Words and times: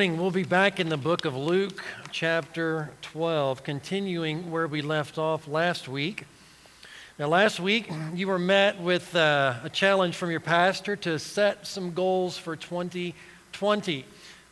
We'll 0.00 0.30
be 0.30 0.44
back 0.44 0.80
in 0.80 0.88
the 0.88 0.96
book 0.96 1.26
of 1.26 1.36
Luke, 1.36 1.84
chapter 2.10 2.88
12, 3.02 3.62
continuing 3.62 4.50
where 4.50 4.66
we 4.66 4.80
left 4.80 5.18
off 5.18 5.46
last 5.46 5.88
week. 5.88 6.24
Now, 7.18 7.28
last 7.28 7.60
week, 7.60 7.90
you 8.14 8.26
were 8.26 8.38
met 8.38 8.80
with 8.80 9.14
uh, 9.14 9.56
a 9.62 9.68
challenge 9.68 10.16
from 10.16 10.30
your 10.30 10.40
pastor 10.40 10.96
to 10.96 11.18
set 11.18 11.66
some 11.66 11.92
goals 11.92 12.38
for 12.38 12.56
2020. 12.56 14.06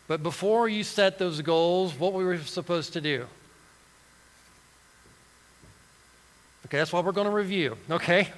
But 0.06 0.22
before 0.22 0.68
you 0.68 0.84
set 0.84 1.18
those 1.18 1.40
goals, 1.40 1.98
what 1.98 2.12
were 2.12 2.18
we 2.18 2.24
were 2.26 2.38
supposed 2.40 2.92
to 2.92 3.00
do? 3.00 3.24
Okay, 6.66 6.76
that's 6.76 6.92
what 6.92 7.06
we're 7.06 7.12
going 7.12 7.26
to 7.26 7.32
review, 7.32 7.78
okay? 7.90 8.28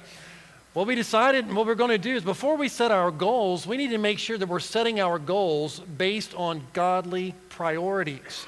What 0.73 0.87
we 0.87 0.95
decided 0.95 1.47
and 1.47 1.57
what 1.57 1.65
we're 1.65 1.75
going 1.75 1.89
to 1.89 1.97
do 1.97 2.15
is 2.15 2.23
before 2.23 2.55
we 2.55 2.69
set 2.69 2.91
our 2.91 3.11
goals, 3.11 3.67
we 3.67 3.75
need 3.75 3.89
to 3.89 3.97
make 3.97 4.17
sure 4.17 4.37
that 4.37 4.47
we're 4.47 4.61
setting 4.61 5.01
our 5.01 5.19
goals 5.19 5.81
based 5.81 6.33
on 6.33 6.61
godly 6.71 7.35
priorities. 7.49 8.45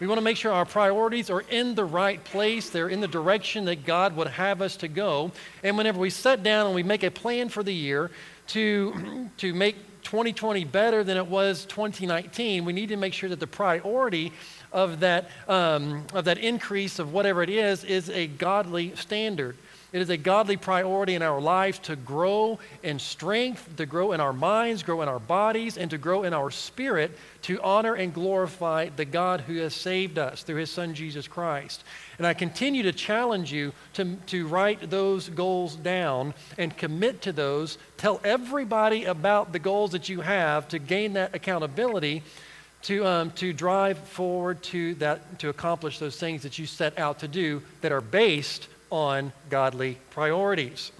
We 0.00 0.08
want 0.08 0.18
to 0.18 0.24
make 0.24 0.36
sure 0.36 0.50
our 0.50 0.64
priorities 0.64 1.30
are 1.30 1.42
in 1.42 1.76
the 1.76 1.84
right 1.84 2.22
place, 2.24 2.68
they're 2.68 2.88
in 2.88 2.98
the 2.98 3.06
direction 3.06 3.64
that 3.66 3.86
God 3.86 4.16
would 4.16 4.26
have 4.26 4.60
us 4.60 4.74
to 4.78 4.88
go. 4.88 5.30
And 5.62 5.78
whenever 5.78 6.00
we 6.00 6.10
sit 6.10 6.42
down 6.42 6.66
and 6.66 6.74
we 6.74 6.82
make 6.82 7.04
a 7.04 7.12
plan 7.12 7.48
for 7.48 7.62
the 7.62 7.72
year 7.72 8.10
to, 8.48 9.30
to 9.36 9.54
make 9.54 9.76
2020 10.02 10.64
better 10.64 11.04
than 11.04 11.16
it 11.16 11.28
was 11.28 11.64
2019, 11.66 12.64
we 12.64 12.72
need 12.72 12.88
to 12.88 12.96
make 12.96 13.14
sure 13.14 13.28
that 13.28 13.38
the 13.38 13.46
priority 13.46 14.32
of 14.72 14.98
that, 14.98 15.30
um, 15.46 16.04
of 16.12 16.24
that 16.24 16.38
increase 16.38 16.98
of 16.98 17.12
whatever 17.12 17.40
it 17.40 17.50
is 17.50 17.84
is 17.84 18.10
a 18.10 18.26
godly 18.26 18.96
standard. 18.96 19.56
It 19.92 20.00
is 20.00 20.08
a 20.08 20.16
godly 20.16 20.56
priority 20.56 21.14
in 21.14 21.20
our 21.20 21.40
lives 21.40 21.78
to 21.80 21.96
grow 21.96 22.58
in 22.82 22.98
strength, 22.98 23.76
to 23.76 23.84
grow 23.84 24.12
in 24.12 24.20
our 24.20 24.32
minds, 24.32 24.82
grow 24.82 25.02
in 25.02 25.08
our 25.08 25.18
bodies, 25.18 25.76
and 25.76 25.90
to 25.90 25.98
grow 25.98 26.22
in 26.22 26.32
our 26.32 26.50
spirit 26.50 27.10
to 27.42 27.60
honor 27.60 27.94
and 27.94 28.14
glorify 28.14 28.88
the 28.88 29.04
God 29.04 29.42
who 29.42 29.56
has 29.58 29.74
saved 29.74 30.18
us 30.18 30.42
through 30.42 30.56
his 30.56 30.70
Son 30.70 30.94
Jesus 30.94 31.28
Christ. 31.28 31.84
And 32.16 32.26
I 32.26 32.32
continue 32.32 32.82
to 32.84 32.92
challenge 32.92 33.52
you 33.52 33.74
to, 33.92 34.16
to 34.28 34.46
write 34.46 34.88
those 34.88 35.28
goals 35.28 35.76
down 35.76 36.32
and 36.56 36.74
commit 36.74 37.20
to 37.22 37.32
those. 37.32 37.76
Tell 37.98 38.18
everybody 38.24 39.04
about 39.04 39.52
the 39.52 39.58
goals 39.58 39.92
that 39.92 40.08
you 40.08 40.22
have 40.22 40.68
to 40.68 40.78
gain 40.78 41.12
that 41.14 41.34
accountability 41.34 42.22
to, 42.82 43.06
um, 43.06 43.30
to 43.32 43.52
drive 43.52 43.98
forward 43.98 44.62
to, 44.62 44.94
that, 44.94 45.38
to 45.40 45.50
accomplish 45.50 45.98
those 45.98 46.16
things 46.16 46.42
that 46.42 46.58
you 46.58 46.66
set 46.66 46.98
out 46.98 47.18
to 47.20 47.28
do 47.28 47.62
that 47.80 47.92
are 47.92 48.00
based 48.00 48.68
on 48.92 49.32
godly 49.48 49.98
priorities. 50.10 50.92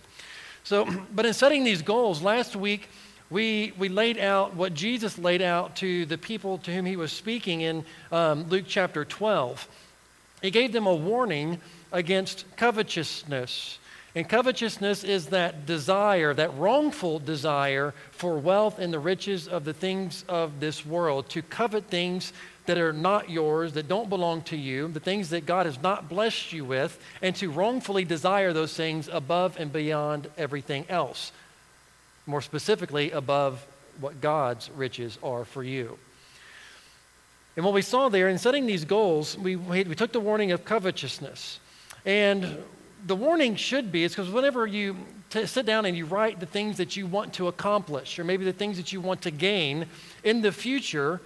So, 0.64 0.88
but 1.14 1.26
in 1.26 1.34
setting 1.34 1.62
these 1.62 1.82
goals, 1.82 2.22
last 2.22 2.56
week 2.56 2.88
we, 3.30 3.72
we 3.78 3.88
laid 3.88 4.18
out 4.18 4.56
what 4.56 4.74
Jesus 4.74 5.18
laid 5.18 5.42
out 5.42 5.76
to 5.76 6.06
the 6.06 6.18
people 6.18 6.58
to 6.58 6.74
whom 6.74 6.84
he 6.84 6.96
was 6.96 7.12
speaking 7.12 7.60
in 7.60 7.84
um, 8.10 8.48
Luke 8.48 8.64
chapter 8.66 9.04
12. 9.04 9.68
He 10.42 10.50
gave 10.50 10.72
them 10.72 10.86
a 10.86 10.94
warning 10.94 11.60
against 11.92 12.44
covetousness. 12.56 13.78
And 14.14 14.28
covetousness 14.28 15.04
is 15.04 15.28
that 15.28 15.64
desire, 15.64 16.34
that 16.34 16.54
wrongful 16.58 17.18
desire 17.20 17.94
for 18.10 18.38
wealth 18.38 18.78
and 18.78 18.92
the 18.92 18.98
riches 18.98 19.48
of 19.48 19.64
the 19.64 19.72
things 19.72 20.24
of 20.28 20.60
this 20.60 20.84
world, 20.84 21.30
to 21.30 21.40
covet 21.40 21.86
things 21.86 22.34
that 22.66 22.78
are 22.78 22.92
not 22.92 23.28
yours, 23.28 23.72
that 23.72 23.88
don't 23.88 24.08
belong 24.08 24.42
to 24.42 24.56
you, 24.56 24.88
the 24.88 25.00
things 25.00 25.30
that 25.30 25.46
God 25.46 25.66
has 25.66 25.80
not 25.82 26.08
blessed 26.08 26.52
you 26.52 26.64
with, 26.64 27.00
and 27.20 27.34
to 27.36 27.50
wrongfully 27.50 28.04
desire 28.04 28.52
those 28.52 28.74
things 28.74 29.08
above 29.12 29.58
and 29.58 29.72
beyond 29.72 30.28
everything 30.38 30.86
else. 30.88 31.32
More 32.26 32.40
specifically, 32.40 33.10
above 33.10 33.66
what 34.00 34.20
God's 34.20 34.70
riches 34.70 35.18
are 35.22 35.44
for 35.44 35.62
you. 35.62 35.98
And 37.56 37.64
what 37.64 37.74
we 37.74 37.82
saw 37.82 38.08
there 38.08 38.28
in 38.28 38.38
setting 38.38 38.66
these 38.66 38.84
goals, 38.84 39.36
we, 39.36 39.56
we 39.56 39.94
took 39.94 40.12
the 40.12 40.20
warning 40.20 40.52
of 40.52 40.64
covetousness. 40.64 41.58
And 42.06 42.58
the 43.06 43.16
warning 43.16 43.56
should 43.56 43.92
be 43.92 44.04
is 44.04 44.12
because 44.12 44.30
whenever 44.30 44.66
you 44.66 44.96
t- 45.30 45.46
sit 45.46 45.66
down 45.66 45.84
and 45.84 45.96
you 45.96 46.06
write 46.06 46.40
the 46.40 46.46
things 46.46 46.76
that 46.78 46.96
you 46.96 47.06
want 47.06 47.34
to 47.34 47.48
accomplish, 47.48 48.18
or 48.18 48.24
maybe 48.24 48.44
the 48.44 48.52
things 48.52 48.76
that 48.76 48.92
you 48.92 49.00
want 49.00 49.22
to 49.22 49.30
gain 49.30 49.86
in 50.24 50.40
the 50.40 50.52
future, 50.52 51.20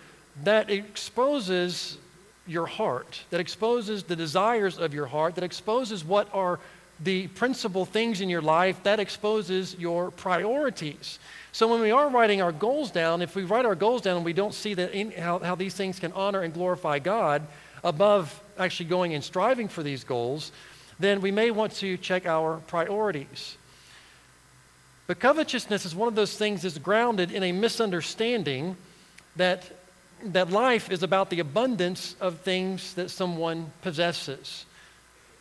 that 0.44 0.70
exposes 0.70 1.98
your 2.46 2.66
heart, 2.66 3.22
that 3.30 3.40
exposes 3.40 4.04
the 4.04 4.16
desires 4.16 4.78
of 4.78 4.94
your 4.94 5.06
heart, 5.06 5.34
that 5.34 5.44
exposes 5.44 6.04
what 6.04 6.28
are 6.32 6.60
the 7.00 7.26
principal 7.28 7.84
things 7.84 8.20
in 8.20 8.30
your 8.30 8.40
life, 8.40 8.82
that 8.84 9.00
exposes 9.00 9.76
your 9.78 10.10
priorities. 10.12 11.18
So 11.52 11.68
when 11.68 11.80
we 11.80 11.90
are 11.90 12.08
writing 12.08 12.40
our 12.40 12.52
goals 12.52 12.90
down, 12.90 13.22
if 13.22 13.34
we 13.34 13.44
write 13.44 13.66
our 13.66 13.74
goals 13.74 14.02
down 14.02 14.16
and 14.16 14.24
we 14.24 14.32
don't 14.32 14.54
see 14.54 14.74
that 14.74 14.92
in, 14.92 15.10
how, 15.12 15.38
how 15.38 15.54
these 15.54 15.74
things 15.74 15.98
can 15.98 16.12
honor 16.12 16.42
and 16.42 16.54
glorify 16.54 16.98
God 16.98 17.42
above 17.82 18.42
actually 18.58 18.88
going 18.88 19.14
and 19.14 19.22
striving 19.22 19.68
for 19.68 19.82
these 19.82 20.04
goals, 20.04 20.52
then 20.98 21.20
we 21.20 21.30
may 21.30 21.50
want 21.50 21.72
to 21.72 21.96
check 21.96 22.26
our 22.26 22.58
priorities. 22.66 23.56
But 25.06 25.20
covetousness 25.20 25.84
is 25.84 25.94
one 25.94 26.08
of 26.08 26.14
those 26.14 26.36
things 26.36 26.62
that's 26.62 26.78
grounded 26.78 27.30
in 27.30 27.42
a 27.42 27.52
misunderstanding 27.52 28.76
that 29.36 29.70
that 30.22 30.50
life 30.50 30.90
is 30.90 31.02
about 31.02 31.30
the 31.30 31.40
abundance 31.40 32.16
of 32.20 32.40
things 32.40 32.94
that 32.94 33.10
someone 33.10 33.72
possesses. 33.82 34.64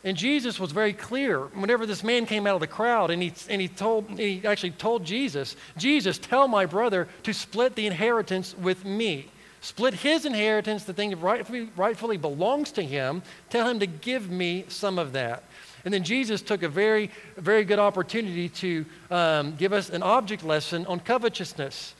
And 0.03 0.15
Jesus 0.15 0.59
was 0.59 0.71
very 0.71 0.93
clear. 0.93 1.39
Whenever 1.39 1.87
this 1.87 2.03
man 2.03 2.27
came 2.27 2.45
out 2.45 2.53
of 2.53 2.61
the 2.61 2.67
crowd 2.67 3.09
and 3.09 3.23
he, 3.23 3.33
and 3.49 3.59
he, 3.59 3.67
told, 3.67 4.07
he 4.19 4.45
actually 4.45 4.71
told 4.71 5.03
Jesus, 5.03 5.55
Jesus, 5.77 6.19
tell 6.19 6.47
my 6.47 6.67
brother 6.67 7.07
to 7.23 7.33
split 7.33 7.75
the 7.75 7.87
inheritance 7.87 8.55
with 8.55 8.85
me. 8.85 9.31
Split 9.61 9.95
his 9.95 10.25
inheritance, 10.25 10.83
the 10.83 10.93
thing 10.93 11.09
that 11.09 11.17
rightfully, 11.17 11.69
rightfully 11.75 12.17
belongs 12.17 12.71
to 12.73 12.83
him. 12.83 13.23
Tell 13.49 13.67
him 13.67 13.79
to 13.79 13.87
give 13.87 14.29
me 14.29 14.65
some 14.67 14.99
of 14.99 15.13
that. 15.13 15.43
And 15.85 15.91
then 15.91 16.03
Jesus 16.03 16.43
took 16.43 16.61
a 16.61 16.69
very, 16.69 17.09
very 17.35 17.63
good 17.63 17.79
opportunity 17.79 18.49
to 18.49 18.85
um, 19.09 19.55
give 19.55 19.73
us 19.73 19.89
an 19.89 20.03
object 20.03 20.43
lesson 20.43 20.85
on 20.85 20.99
covetousness. 20.99 21.95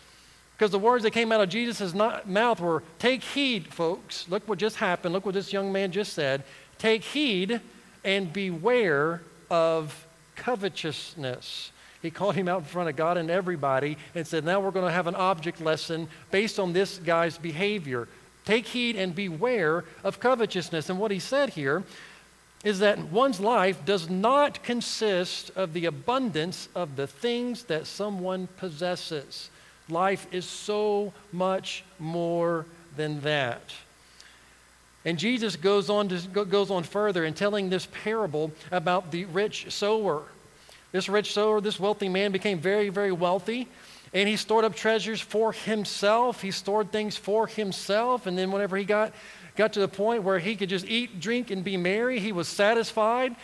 Because 0.57 0.71
the 0.71 0.79
words 0.79 1.03
that 1.03 1.11
came 1.11 1.31
out 1.31 1.41
of 1.41 1.49
Jesus' 1.49 1.93
mouth 1.93 2.59
were, 2.59 2.83
Take 2.97 3.23
heed, 3.23 3.67
folks. 3.73 4.25
Look 4.29 4.47
what 4.47 4.57
just 4.57 4.77
happened. 4.77 5.13
Look 5.13 5.25
what 5.25 5.33
this 5.35 5.51
young 5.51 5.71
man 5.71 5.91
just 5.91 6.13
said. 6.13 6.43
Take 6.77 7.03
heed 7.03 7.59
and 8.03 8.31
beware 8.31 9.21
of 9.49 10.05
covetousness. 10.35 11.71
He 12.01 12.11
called 12.11 12.35
him 12.35 12.47
out 12.47 12.59
in 12.59 12.65
front 12.65 12.87
of 12.87 12.95
God 12.95 13.17
and 13.17 13.29
everybody 13.29 13.97
and 14.13 14.25
said, 14.25 14.45
Now 14.45 14.59
we're 14.59 14.71
going 14.71 14.85
to 14.85 14.91
have 14.91 15.07
an 15.07 15.15
object 15.15 15.59
lesson 15.59 16.07
based 16.31 16.59
on 16.59 16.71
this 16.71 16.99
guy's 16.99 17.37
behavior. 17.37 18.07
Take 18.45 18.67
heed 18.67 18.95
and 18.95 19.15
beware 19.15 19.83
of 20.03 20.19
covetousness. 20.19 20.89
And 20.89 20.99
what 20.99 21.11
he 21.11 21.19
said 21.19 21.49
here 21.49 21.83
is 22.63 22.79
that 22.79 22.99
one's 23.11 23.39
life 23.39 23.83
does 23.85 24.09
not 24.09 24.63
consist 24.63 25.51
of 25.55 25.73
the 25.73 25.85
abundance 25.85 26.69
of 26.75 26.95
the 26.95 27.07
things 27.07 27.63
that 27.65 27.87
someone 27.87 28.47
possesses. 28.57 29.49
Life 29.89 30.27
is 30.31 30.45
so 30.45 31.13
much 31.31 31.83
more 31.99 32.65
than 32.95 33.21
that. 33.21 33.61
And 35.03 35.19
Jesus 35.19 35.55
goes 35.55 35.89
on, 35.89 36.09
to, 36.09 36.45
goes 36.45 36.71
on 36.71 36.83
further 36.83 37.23
in 37.25 37.35
telling 37.35 37.69
this 37.69 37.87
parable 38.03 38.51
about 38.71 39.11
the 39.11 39.25
rich 39.25 39.71
sower. 39.71 40.23
This 40.91 41.07
rich 41.07 41.33
sower, 41.33 41.61
this 41.61 41.79
wealthy 41.79 42.09
man, 42.09 42.31
became 42.31 42.59
very, 42.59 42.89
very 42.89 43.11
wealthy. 43.11 43.67
And 44.13 44.27
he 44.27 44.37
stored 44.37 44.65
up 44.65 44.75
treasures 44.75 45.21
for 45.21 45.51
himself. 45.51 46.41
He 46.41 46.49
stored 46.49 46.91
things 46.91 47.17
for 47.17 47.45
himself. 47.45 48.25
And 48.25 48.35
then, 48.37 48.51
whenever 48.51 48.77
he 48.77 48.85
got, 48.85 49.13
got 49.55 49.73
to 49.73 49.79
the 49.79 49.87
point 49.87 50.23
where 50.23 50.39
he 50.39 50.55
could 50.55 50.69
just 50.69 50.85
eat, 50.85 51.19
drink, 51.19 51.51
and 51.51 51.63
be 51.63 51.77
merry, 51.77 52.19
he 52.19 52.31
was 52.31 52.47
satisfied. 52.47 53.35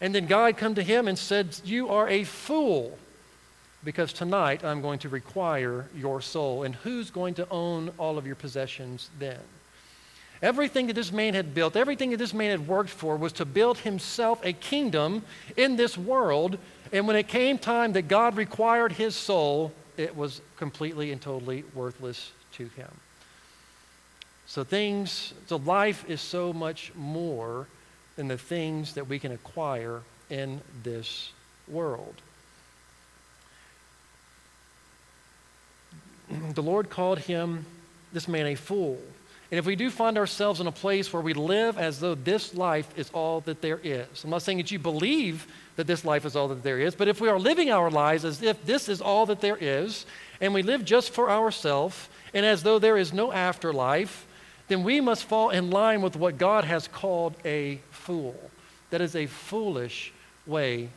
And 0.00 0.14
then 0.14 0.26
God 0.26 0.56
come 0.56 0.76
to 0.76 0.82
him 0.82 1.08
and 1.08 1.18
said, 1.18 1.58
You 1.64 1.88
are 1.88 2.08
a 2.08 2.22
fool 2.24 2.96
because 3.84 4.12
tonight 4.12 4.64
I'm 4.64 4.82
going 4.82 4.98
to 5.00 5.08
require 5.08 5.86
your 5.96 6.20
soul. 6.20 6.64
And 6.64 6.74
who's 6.74 7.10
going 7.10 7.34
to 7.34 7.48
own 7.50 7.90
all 7.98 8.18
of 8.18 8.26
your 8.26 8.36
possessions 8.36 9.10
then? 9.18 9.38
Everything 10.40 10.86
that 10.86 10.94
this 10.94 11.10
man 11.10 11.34
had 11.34 11.54
built, 11.54 11.76
everything 11.76 12.10
that 12.10 12.18
this 12.18 12.34
man 12.34 12.50
had 12.50 12.68
worked 12.68 12.90
for 12.90 13.16
was 13.16 13.32
to 13.34 13.44
build 13.44 13.78
himself 13.78 14.40
a 14.44 14.52
kingdom 14.52 15.22
in 15.56 15.76
this 15.76 15.98
world. 15.98 16.58
And 16.92 17.06
when 17.06 17.16
it 17.16 17.26
came 17.26 17.58
time 17.58 17.92
that 17.94 18.08
God 18.08 18.36
required 18.36 18.92
his 18.92 19.16
soul, 19.16 19.72
it 19.96 20.16
was 20.16 20.40
completely 20.56 21.10
and 21.10 21.20
totally 21.20 21.64
worthless 21.74 22.30
to 22.52 22.68
him. 22.68 22.90
So 24.46 24.64
things, 24.64 25.34
so 25.46 25.56
life 25.56 26.08
is 26.08 26.20
so 26.20 26.52
much 26.52 26.92
more 26.94 27.66
than 28.16 28.28
the 28.28 28.38
things 28.38 28.94
that 28.94 29.08
we 29.08 29.18
can 29.18 29.32
acquire 29.32 30.02
in 30.30 30.60
this 30.82 31.32
world. 31.66 32.14
The 36.54 36.62
Lord 36.62 36.90
called 36.90 37.18
him, 37.18 37.64
this 38.12 38.28
man, 38.28 38.46
a 38.46 38.54
fool. 38.54 38.98
And 39.50 39.58
if 39.58 39.64
we 39.64 39.76
do 39.76 39.90
find 39.90 40.18
ourselves 40.18 40.60
in 40.60 40.66
a 40.66 40.72
place 40.72 41.12
where 41.12 41.22
we 41.22 41.32
live 41.32 41.78
as 41.78 42.00
though 42.00 42.14
this 42.14 42.54
life 42.54 42.86
is 42.98 43.10
all 43.10 43.40
that 43.42 43.62
there 43.62 43.80
is, 43.82 44.06
I'm 44.22 44.30
not 44.30 44.42
saying 44.42 44.58
that 44.58 44.70
you 44.70 44.78
believe 44.78 45.46
that 45.76 45.86
this 45.86 46.04
life 46.04 46.26
is 46.26 46.36
all 46.36 46.48
that 46.48 46.62
there 46.62 46.78
is, 46.78 46.94
but 46.94 47.08
if 47.08 47.20
we 47.20 47.28
are 47.28 47.38
living 47.38 47.70
our 47.70 47.90
lives 47.90 48.24
as 48.24 48.42
if 48.42 48.62
this 48.66 48.88
is 48.88 49.00
all 49.00 49.24
that 49.26 49.40
there 49.40 49.56
is, 49.58 50.04
and 50.40 50.52
we 50.52 50.62
live 50.62 50.84
just 50.84 51.10
for 51.10 51.30
ourselves, 51.30 52.08
and 52.34 52.44
as 52.44 52.62
though 52.62 52.78
there 52.78 52.98
is 52.98 53.12
no 53.12 53.32
afterlife, 53.32 54.26
then 54.68 54.84
we 54.84 55.00
must 55.00 55.24
fall 55.24 55.48
in 55.48 55.70
line 55.70 56.02
with 56.02 56.14
what 56.14 56.36
God 56.36 56.64
has 56.64 56.86
called 56.86 57.34
a 57.44 57.80
fool. 57.90 58.38
That 58.90 59.00
is 59.00 59.16
a 59.16 59.26
foolish 59.26 60.12
way 60.46 60.90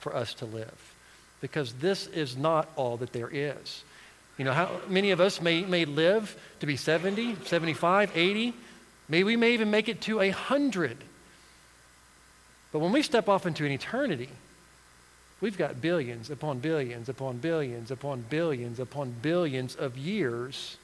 for 0.00 0.14
us 0.14 0.32
to 0.34 0.46
live 0.46 0.94
because 1.40 1.74
this 1.74 2.06
is 2.08 2.36
not 2.36 2.68
all 2.76 2.96
that 2.96 3.12
there 3.12 3.28
is. 3.30 3.82
You 4.38 4.44
know, 4.44 4.52
how 4.52 4.80
many 4.88 5.10
of 5.10 5.20
us 5.20 5.42
may, 5.42 5.62
may 5.62 5.84
live 5.84 6.36
to 6.60 6.66
be 6.66 6.76
70, 6.76 7.36
75, 7.44 8.12
80, 8.16 8.54
maybe 9.08 9.24
we 9.24 9.36
may 9.36 9.52
even 9.52 9.70
make 9.70 9.88
it 9.88 10.00
to 10.02 10.18
100. 10.18 10.96
But 12.72 12.78
when 12.78 12.92
we 12.92 13.02
step 13.02 13.28
off 13.28 13.46
into 13.46 13.66
an 13.66 13.72
eternity, 13.72 14.28
we've 15.40 15.58
got 15.58 15.80
billions 15.80 16.30
upon 16.30 16.60
billions 16.60 17.08
upon 17.08 17.38
billions 17.38 17.90
upon 17.90 18.24
billions 18.30 18.78
upon 18.78 19.14
billions 19.22 19.74
of 19.74 19.98
years. 19.98 20.76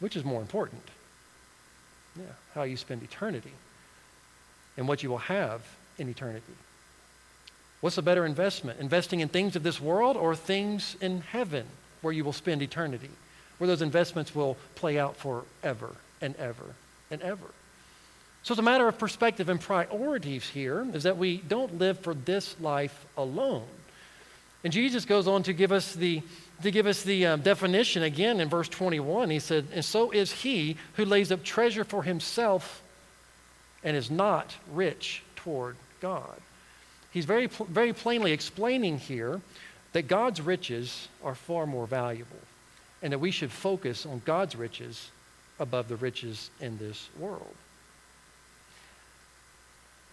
Which 0.00 0.16
is 0.16 0.24
more 0.24 0.40
important? 0.40 0.82
Yeah, 2.16 2.24
how 2.54 2.62
you 2.62 2.76
spend 2.76 3.02
eternity 3.02 3.52
and 4.76 4.88
what 4.88 5.02
you 5.02 5.10
will 5.10 5.18
have 5.18 5.60
in 5.98 6.08
eternity. 6.08 6.54
What's 7.80 7.98
a 7.98 8.02
better 8.02 8.26
investment? 8.26 8.80
Investing 8.80 9.20
in 9.20 9.28
things 9.28 9.54
of 9.56 9.62
this 9.62 9.80
world 9.80 10.16
or 10.16 10.34
things 10.34 10.96
in 11.00 11.20
heaven 11.20 11.66
where 12.02 12.12
you 12.12 12.24
will 12.24 12.32
spend 12.32 12.62
eternity, 12.62 13.10
where 13.58 13.68
those 13.68 13.82
investments 13.82 14.34
will 14.34 14.56
play 14.74 14.98
out 14.98 15.16
forever 15.16 15.94
and 16.20 16.34
ever 16.36 16.74
and 17.10 17.22
ever. 17.22 17.46
So 18.42 18.52
it's 18.52 18.60
a 18.60 18.62
matter 18.62 18.88
of 18.88 18.98
perspective 18.98 19.48
and 19.48 19.60
priorities 19.60 20.48
here 20.48 20.86
is 20.94 21.02
that 21.02 21.18
we 21.18 21.38
don't 21.38 21.78
live 21.78 21.98
for 22.00 22.14
this 22.14 22.58
life 22.60 23.06
alone. 23.16 23.66
And 24.64 24.72
Jesus 24.72 25.04
goes 25.04 25.28
on 25.28 25.42
to 25.44 25.52
give 25.52 25.70
us 25.70 25.94
the, 25.94 26.22
to 26.62 26.70
give 26.70 26.86
us 26.86 27.02
the 27.02 27.26
um, 27.26 27.42
definition 27.42 28.02
again 28.02 28.40
in 28.40 28.48
verse 28.48 28.68
21. 28.68 29.30
He 29.30 29.38
said, 29.38 29.66
And 29.72 29.84
so 29.84 30.10
is 30.10 30.32
he 30.32 30.76
who 30.94 31.04
lays 31.04 31.30
up 31.30 31.44
treasure 31.44 31.84
for 31.84 32.02
himself 32.02 32.82
and 33.84 33.96
is 33.96 34.10
not 34.10 34.56
rich 34.72 35.22
toward 35.36 35.76
God. 36.00 36.40
He's 37.18 37.24
very, 37.24 37.46
very 37.46 37.92
plainly 37.92 38.30
explaining 38.30 38.98
here 38.98 39.40
that 39.92 40.06
God's 40.06 40.40
riches 40.40 41.08
are 41.24 41.34
far 41.34 41.66
more 41.66 41.84
valuable 41.84 42.38
and 43.02 43.12
that 43.12 43.18
we 43.18 43.32
should 43.32 43.50
focus 43.50 44.06
on 44.06 44.22
God's 44.24 44.54
riches 44.54 45.10
above 45.58 45.88
the 45.88 45.96
riches 45.96 46.48
in 46.60 46.78
this 46.78 47.08
world. 47.18 47.56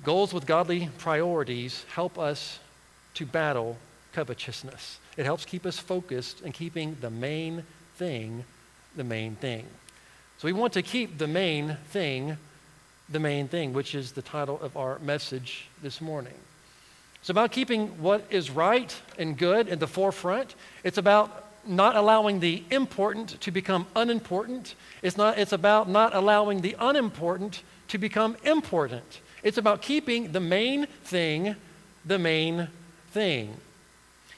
Goals 0.04 0.34
with 0.34 0.48
godly 0.48 0.90
priorities 0.98 1.86
help 1.94 2.18
us 2.18 2.58
to 3.14 3.28
battle 3.28 3.78
covetousness. 4.14 4.98
It 5.16 5.26
helps 5.26 5.46
keep 5.46 5.68
us 5.68 5.78
focused 5.78 6.42
and 6.42 6.56
keeping 6.56 6.98
the 7.02 7.12
main 7.12 7.66
thing 7.98 8.46
the 8.96 9.04
main 9.04 9.36
thing. 9.36 9.68
So 10.40 10.48
we 10.48 10.54
want 10.54 10.74
to 10.74 10.82
keep 10.82 11.20
the 11.20 11.28
main 11.28 11.78
thing 11.90 12.38
the 13.10 13.20
main 13.20 13.48
thing, 13.48 13.74
which 13.74 13.94
is 13.94 14.14
the 14.14 14.24
title 14.24 14.60
of 14.60 14.76
our 14.76 14.98
message 14.98 15.68
this 15.84 16.02
morning. 16.02 16.34
It's 17.26 17.32
about 17.32 17.52
keeping 17.52 17.88
what 18.04 18.24
is 18.30 18.52
right 18.52 18.96
and 19.18 19.36
good 19.36 19.68
in 19.68 19.80
the 19.80 19.88
forefront. 19.88 20.54
It's 20.84 21.00
about 21.00 21.44
not 21.66 21.96
allowing 21.96 22.40
the 22.40 22.64
important 22.70 23.42
to 23.42 23.50
become 23.50 23.88
unimportant. 23.96 24.76
It's, 25.02 25.18
not, 25.18 25.40
it's 25.40 25.52
about 25.52 25.90
not 25.90 26.14
allowing 26.14 26.62
the 26.62 26.76
unimportant 26.80 27.64
to 27.88 27.98
become 27.98 28.38
important. 28.44 29.22
It's 29.42 29.58
about 29.58 29.82
keeping 29.82 30.34
the 30.34 30.40
main 30.40 30.86
thing 31.04 31.56
the 32.06 32.20
main 32.20 32.68
thing. 33.10 33.58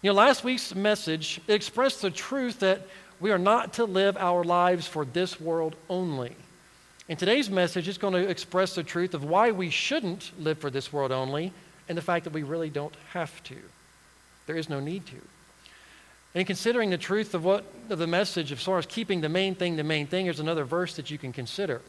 You 0.02 0.12
know, 0.12 0.14
last 0.14 0.46
week's 0.46 0.74
message 0.74 1.42
expressed 1.50 2.02
the 2.02 2.10
truth 2.10 2.60
that 2.60 2.88
we 3.20 3.32
are 3.32 3.38
not 3.38 3.74
to 3.74 3.84
live 3.84 4.16
our 4.16 4.46
lives 4.46 4.88
for 4.88 5.04
this 5.04 5.42
world 5.42 5.76
only. 5.90 6.38
And 7.10 7.20
today's 7.20 7.50
message 7.50 7.90
is 7.90 7.98
going 7.98 8.14
to 8.14 8.30
express 8.30 8.76
the 8.76 8.84
truth 8.84 9.14
of 9.14 9.26
why 9.26 9.52
we 9.52 9.70
shouldn't 9.72 10.32
live 10.40 10.60
for 10.60 10.70
this 10.70 10.94
world 10.94 11.12
only 11.12 11.52
and 11.88 11.98
the 11.98 12.02
fact 12.02 12.24
that 12.26 12.34
we 12.34 12.44
really 12.44 12.70
don't 12.70 12.96
have 13.14 13.44
to. 13.46 13.58
There 14.46 14.58
is 14.58 14.70
no 14.70 14.80
need 14.80 15.06
to. 15.08 15.22
And 16.36 16.46
considering 16.46 16.90
the 16.90 16.98
truth 16.98 17.34
of 17.34 17.44
what 17.44 17.66
of 17.90 18.00
the 18.00 18.08
message 18.08 18.52
as 18.52 18.62
far 18.62 18.78
as 18.78 18.86
keeping 18.86 19.22
the 19.22 19.30
main 19.30 19.56
thing 19.56 19.76
the 19.76 19.84
main 19.84 20.08
thing, 20.08 20.26
there's 20.26 20.40
another 20.40 20.66
verse 20.66 20.96
that 20.98 21.10
you 21.10 21.18
can 21.18 21.34
consider. 21.34 21.82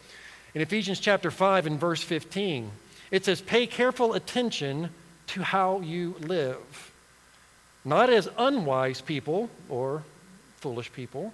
In 0.54 0.62
Ephesians 0.62 1.00
chapter 1.00 1.30
5 1.30 1.66
and 1.66 1.78
verse 1.78 2.02
15, 2.02 2.70
it 3.10 3.24
says, 3.24 3.40
Pay 3.40 3.66
careful 3.66 4.14
attention 4.14 4.90
to 5.28 5.42
how 5.42 5.80
you 5.80 6.16
live, 6.20 6.92
not 7.84 8.10
as 8.10 8.28
unwise 8.38 9.00
people 9.00 9.50
or 9.68 10.02
foolish 10.56 10.92
people, 10.92 11.32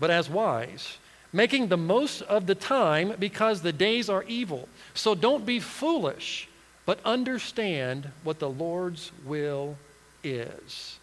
but 0.00 0.10
as 0.10 0.28
wise, 0.28 0.98
making 1.32 1.68
the 1.68 1.76
most 1.76 2.22
of 2.22 2.46
the 2.46 2.54
time 2.54 3.14
because 3.18 3.60
the 3.60 3.72
days 3.72 4.08
are 4.08 4.24
evil. 4.24 4.68
So 4.94 5.14
don't 5.14 5.44
be 5.44 5.60
foolish 5.60 6.48
but 6.86 7.00
understand 7.04 8.10
what 8.22 8.38
the 8.38 8.50
Lord's 8.50 9.12
will 9.24 9.76
is. 10.22 10.98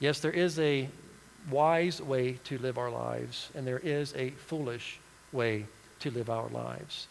Yes, 0.00 0.20
there 0.20 0.32
is 0.32 0.58
a 0.58 0.88
wise 1.50 2.00
way 2.00 2.38
to 2.44 2.58
live 2.58 2.78
our 2.78 2.90
lives, 2.90 3.50
and 3.54 3.66
there 3.66 3.78
is 3.78 4.14
a 4.16 4.30
foolish 4.30 4.98
way 5.32 5.66
to 6.00 6.10
live 6.10 6.30
our 6.30 6.48
lives. 6.48 7.06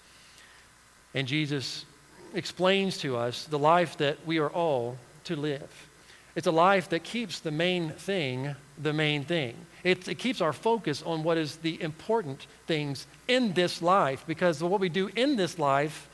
And 1.13 1.27
Jesus 1.27 1.85
explains 2.33 2.97
to 2.99 3.17
us 3.17 3.45
the 3.45 3.59
life 3.59 3.97
that 3.97 4.25
we 4.25 4.39
are 4.39 4.49
all 4.49 4.97
to 5.25 5.35
live. 5.35 5.87
It's 6.35 6.47
a 6.47 6.51
life 6.51 6.89
that 6.89 7.03
keeps 7.03 7.39
the 7.39 7.51
main 7.51 7.89
thing 7.91 8.55
the 8.81 8.93
main 8.93 9.23
thing. 9.23 9.55
It, 9.83 10.07
it, 10.07 10.15
keeps 10.15 10.41
our 10.41 10.53
focus 10.53 11.01
on 11.03 11.23
what 11.23 11.37
is 11.37 11.57
the 11.57 11.81
important 11.81 12.45
things 12.67 13.07
in 13.27 13.53
this 13.53 13.81
life 13.81 14.23
because 14.27 14.61
what 14.63 14.79
we 14.79 14.89
do 14.89 15.09
in 15.15 15.35
this 15.35 15.59
life 15.59 16.07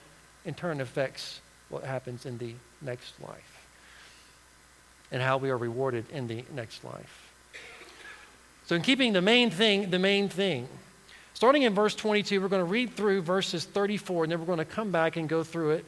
in 0.45 0.53
turn 0.53 0.81
affects 0.81 1.41
what 1.69 1.83
happens 1.83 2.25
in 2.25 2.37
the 2.37 2.53
next 2.81 3.19
life 3.21 3.67
and 5.11 5.21
how 5.21 5.37
we 5.37 5.49
are 5.49 5.57
rewarded 5.57 6.09
in 6.11 6.27
the 6.27 6.43
next 6.53 6.83
life. 6.83 7.31
So, 8.65 8.75
in 8.75 8.81
keeping 8.81 9.13
the 9.13 9.21
main 9.21 9.49
thing, 9.49 9.89
the 9.89 9.99
main 9.99 10.27
thing, 10.27 10.67
starting 11.33 11.61
in 11.63 11.73
verse 11.73 11.95
22, 11.95 12.41
we're 12.41 12.49
going 12.49 12.65
to 12.65 12.65
read 12.69 12.93
through 12.93 13.21
verses 13.21 13.63
34 13.63 14.25
and 14.25 14.31
then 14.31 14.39
we're 14.39 14.45
going 14.45 14.57
to 14.57 14.65
come 14.65 14.91
back 14.91 15.15
and 15.15 15.29
go 15.29 15.43
through 15.43 15.71
it 15.71 15.85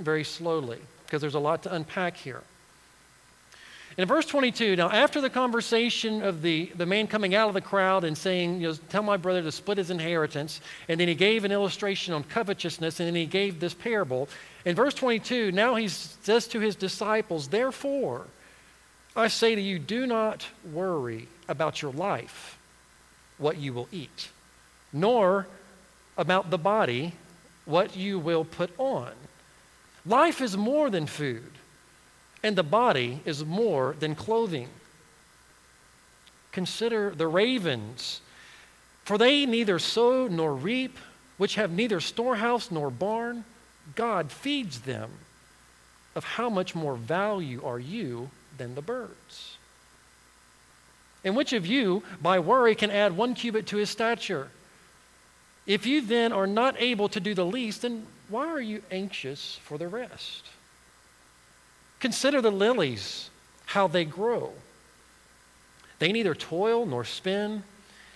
very 0.00 0.24
slowly 0.24 0.78
because 1.04 1.20
there's 1.20 1.34
a 1.34 1.40
lot 1.40 1.62
to 1.64 1.74
unpack 1.74 2.16
here. 2.16 2.42
In 3.98 4.06
verse 4.06 4.26
22, 4.26 4.76
now 4.76 4.88
after 4.90 5.20
the 5.20 5.28
conversation 5.28 6.22
of 6.22 6.40
the, 6.40 6.70
the 6.76 6.86
man 6.86 7.08
coming 7.08 7.34
out 7.34 7.48
of 7.48 7.54
the 7.54 7.60
crowd 7.60 8.04
and 8.04 8.16
saying, 8.16 8.60
you 8.60 8.68
know, 8.68 8.74
Tell 8.88 9.02
my 9.02 9.16
brother 9.16 9.42
to 9.42 9.50
split 9.50 9.76
his 9.76 9.90
inheritance, 9.90 10.60
and 10.88 11.00
then 11.00 11.08
he 11.08 11.16
gave 11.16 11.44
an 11.44 11.50
illustration 11.50 12.14
on 12.14 12.22
covetousness, 12.22 13.00
and 13.00 13.08
then 13.08 13.16
he 13.16 13.26
gave 13.26 13.58
this 13.58 13.74
parable. 13.74 14.28
In 14.64 14.76
verse 14.76 14.94
22, 14.94 15.50
now 15.50 15.74
he 15.74 15.88
says 15.88 16.46
to 16.48 16.60
his 16.60 16.76
disciples, 16.76 17.48
Therefore, 17.48 18.26
I 19.16 19.26
say 19.26 19.56
to 19.56 19.60
you, 19.60 19.80
do 19.80 20.06
not 20.06 20.46
worry 20.72 21.26
about 21.48 21.82
your 21.82 21.92
life, 21.92 22.56
what 23.36 23.56
you 23.56 23.72
will 23.72 23.88
eat, 23.90 24.28
nor 24.92 25.48
about 26.16 26.50
the 26.50 26.58
body, 26.58 27.14
what 27.64 27.96
you 27.96 28.20
will 28.20 28.44
put 28.44 28.70
on. 28.78 29.10
Life 30.06 30.40
is 30.40 30.56
more 30.56 30.88
than 30.88 31.06
food 31.08 31.57
and 32.42 32.56
the 32.56 32.62
body 32.62 33.20
is 33.24 33.44
more 33.44 33.96
than 33.98 34.14
clothing. 34.14 34.68
Consider 36.52 37.10
the 37.10 37.28
ravens, 37.28 38.20
for 39.04 39.18
they 39.18 39.46
neither 39.46 39.78
sow 39.78 40.26
nor 40.28 40.54
reap, 40.54 40.98
which 41.36 41.54
have 41.54 41.70
neither 41.70 42.00
storehouse 42.00 42.70
nor 42.70 42.90
barn. 42.90 43.44
God 43.94 44.30
feeds 44.30 44.80
them. 44.80 45.10
Of 46.14 46.24
how 46.24 46.50
much 46.50 46.74
more 46.74 46.96
value 46.96 47.62
are 47.64 47.78
you 47.78 48.30
than 48.56 48.74
the 48.74 48.82
birds? 48.82 49.56
And 51.24 51.36
which 51.36 51.52
of 51.52 51.64
you, 51.64 52.02
by 52.20 52.38
worry, 52.38 52.74
can 52.74 52.90
add 52.90 53.16
one 53.16 53.34
cubit 53.34 53.66
to 53.68 53.76
his 53.76 53.90
stature? 53.90 54.48
If 55.66 55.86
you 55.86 56.00
then 56.00 56.32
are 56.32 56.46
not 56.46 56.74
able 56.78 57.08
to 57.10 57.20
do 57.20 57.34
the 57.34 57.44
least, 57.44 57.82
then 57.82 58.06
why 58.28 58.48
are 58.48 58.60
you 58.60 58.82
anxious 58.90 59.58
for 59.62 59.78
the 59.78 59.86
rest? 59.86 60.46
Consider 62.00 62.40
the 62.40 62.50
lilies, 62.50 63.30
how 63.66 63.88
they 63.88 64.04
grow. 64.04 64.52
They 65.98 66.12
neither 66.12 66.34
toil 66.34 66.86
nor 66.86 67.04
spin. 67.04 67.64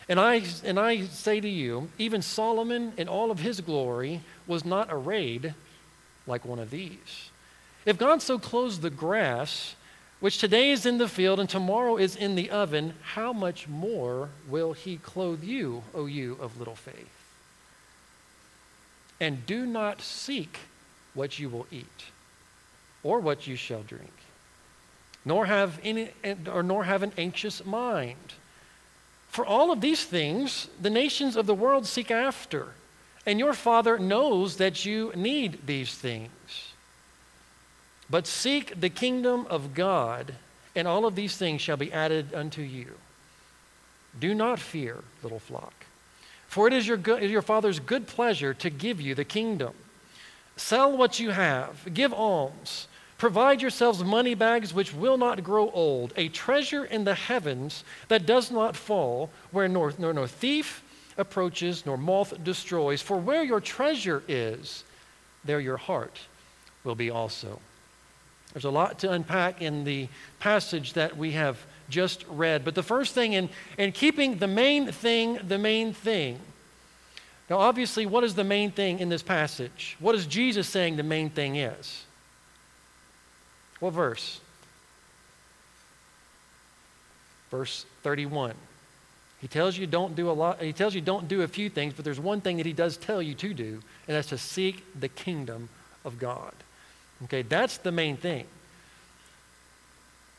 And 0.09 0.21
I, 0.21 0.43
and 0.65 0.79
I 0.79 1.07
say 1.07 1.41
to 1.41 1.49
you, 1.49 1.89
even 1.99 2.23
Solomon 2.23 2.93
in 2.97 3.09
all 3.09 3.31
of 3.31 3.41
his 3.41 3.61
glory 3.61 4.21
was 4.47 4.65
not 4.65 4.89
arrayed 4.91 5.55
like 6.27 6.45
one 6.45 6.59
of 6.59 6.71
these. 6.71 7.31
If 7.85 7.99
God 7.99 8.23
so 8.23 8.39
clothes 8.39 8.81
the 8.81 8.91
grass, 8.91 9.75
which 10.21 10.39
today 10.39 10.71
is 10.71 10.87
in 10.87 10.99
the 10.99 11.09
field 11.09 11.41
and 11.41 11.49
tomorrow 11.49 11.97
is 11.97 12.15
in 12.15 12.37
the 12.37 12.51
oven, 12.51 12.95
how 13.03 13.33
much 13.33 13.67
more 13.67 14.29
will 14.49 14.73
he 14.73 14.97
clothe 14.99 15.43
you, 15.43 15.83
O 15.95 16.07
you 16.07 16.37
of 16.41 16.59
little 16.59 16.77
faith? 16.77 17.09
And 19.21 19.45
do 19.47 19.67
not 19.67 20.01
seek 20.01 20.59
what 21.15 21.39
you 21.41 21.49
will 21.49 21.67
eat 21.73 22.12
or 23.05 23.21
what 23.21 23.47
you 23.47 23.57
shall 23.57 23.83
drink, 23.83 24.13
nor 25.25 25.47
have 25.47 25.81
any 25.83 26.11
or 26.51 26.63
nor 26.63 26.85
have 26.85 27.03
an 27.03 27.13
anxious 27.19 27.65
mind. 27.65 28.35
For 29.29 29.47
all 29.47 29.73
of 29.73 29.81
these 29.81 30.05
things, 30.05 30.69
the 30.81 30.91
nations 30.91 31.37
of 31.37 31.47
the 31.47 31.55
world 31.55 31.87
seek 31.87 32.11
after, 32.11 32.69
and 33.25 33.39
your 33.39 33.55
Father 33.55 33.99
knows 33.99 34.57
that 34.57 34.85
you 34.85 35.13
need 35.15 35.67
these 35.67 35.95
things. 35.95 36.31
But 38.11 38.27
seek 38.27 38.79
the 38.79 38.91
kingdom 38.91 39.47
of 39.49 39.75
God, 39.75 40.35
and 40.77 40.87
all 40.87 41.07
of 41.07 41.15
these 41.15 41.37
things 41.37 41.63
shall 41.63 41.79
be 41.79 41.93
added 41.93 42.35
unto 42.35 42.61
you. 42.61 42.99
Do 44.21 44.35
not 44.35 44.59
fear, 44.59 45.03
little 45.23 45.39
flock, 45.39 45.87
for 46.47 46.67
it 46.67 46.75
is 46.75 46.87
your, 46.87 46.99
good, 46.99 47.23
your 47.23 47.41
Father's 47.41 47.81
good 47.81 48.07
pleasure 48.07 48.53
to 48.53 48.69
give 48.69 49.01
you 49.01 49.15
the 49.15 49.25
kingdom. 49.25 49.73
Sell 50.57 50.95
what 50.95 51.19
you 51.19 51.31
have, 51.31 51.95
give 51.95 52.13
alms 52.13 52.87
Provide 53.23 53.63
yourselves 53.63 54.03
money 54.03 54.35
bags 54.35 54.75
which 54.75 54.93
will 54.93 55.17
not 55.17 55.45
grow 55.45 55.71
old, 55.71 56.13
a 56.17 56.27
treasure 56.27 56.85
in 56.85 57.05
the 57.05 57.15
heavens 57.15 57.85
that 58.09 58.27
does 58.27 58.51
not 58.51 58.75
fall, 58.75 59.31
where 59.53 59.69
nor, 59.69 59.93
nor, 59.97 60.13
nor 60.13 60.27
thief 60.27 60.83
approaches 61.17 61.87
nor 61.87 61.97
moth 61.97 62.43
destroys. 62.43 63.01
For 63.01 63.17
where 63.17 63.45
your 63.45 63.61
treasure 63.61 64.25
is, 64.27 64.83
there 65.45 65.61
your 65.61 65.77
heart 65.77 66.19
will 66.83 66.97
be 66.97 67.11
also. 67.11 67.61
There's 68.53 68.65
a 68.65 68.71
lot 68.71 68.99
to 68.99 69.13
unpack 69.13 69.63
in 69.63 69.85
the 69.85 70.09
passage 70.41 70.95
that 70.95 71.17
we 71.17 71.31
have 71.31 71.65
just 71.89 72.25
read. 72.29 72.65
But 72.65 72.75
the 72.75 72.83
first 72.83 73.15
thing 73.15 73.35
in, 73.35 73.51
in 73.79 73.93
keeping 73.93 74.39
the 74.39 74.49
main 74.49 74.91
thing 74.91 75.39
the 75.47 75.59
main 75.59 75.93
thing. 75.93 76.41
Now, 77.49 77.59
obviously, 77.59 78.05
what 78.05 78.25
is 78.25 78.35
the 78.35 78.43
main 78.43 78.73
thing 78.73 78.99
in 78.99 79.11
this 79.11 79.23
passage? 79.23 79.97
What 80.01 80.17
is 80.17 80.27
Jesus 80.27 80.69
saying 80.69 80.97
the 80.97 81.05
main 81.05 81.31
thing 81.31 81.55
is? 81.55 82.03
What 83.83 83.95
verse? 83.95 84.39
Verse 87.51 87.85
31. 88.05 88.55
He 89.41 89.49
tells 89.49 89.77
you 89.77 89.89
don't 89.89 90.15
do 90.15 90.31
a 90.31 90.33
lot, 90.33 90.63
he 90.63 90.73
tells 90.73 90.95
you 90.95 91.01
don't 91.01 91.27
do 91.27 91.43
a 91.43 91.49
few 91.49 91.69
things, 91.69 91.93
but 91.93 92.05
there's 92.05 92.21
one 92.21 92.41
thing 92.41 92.59
that 92.59 92.67
he 92.67 92.73
does 92.73 92.97
tell 92.97 93.21
you 93.21 93.35
to 93.35 93.53
do, 93.53 93.83
and 94.07 94.17
that's 94.17 94.29
to 94.29 94.39
seek 94.39 94.85
the 95.01 95.09
kingdom 95.09 95.69
of 96.05 96.21
God. 96.21 96.53
Okay, 97.25 97.43
that's 97.43 97.79
the 97.79 97.91
main 97.91 98.17
thing. 98.17 98.47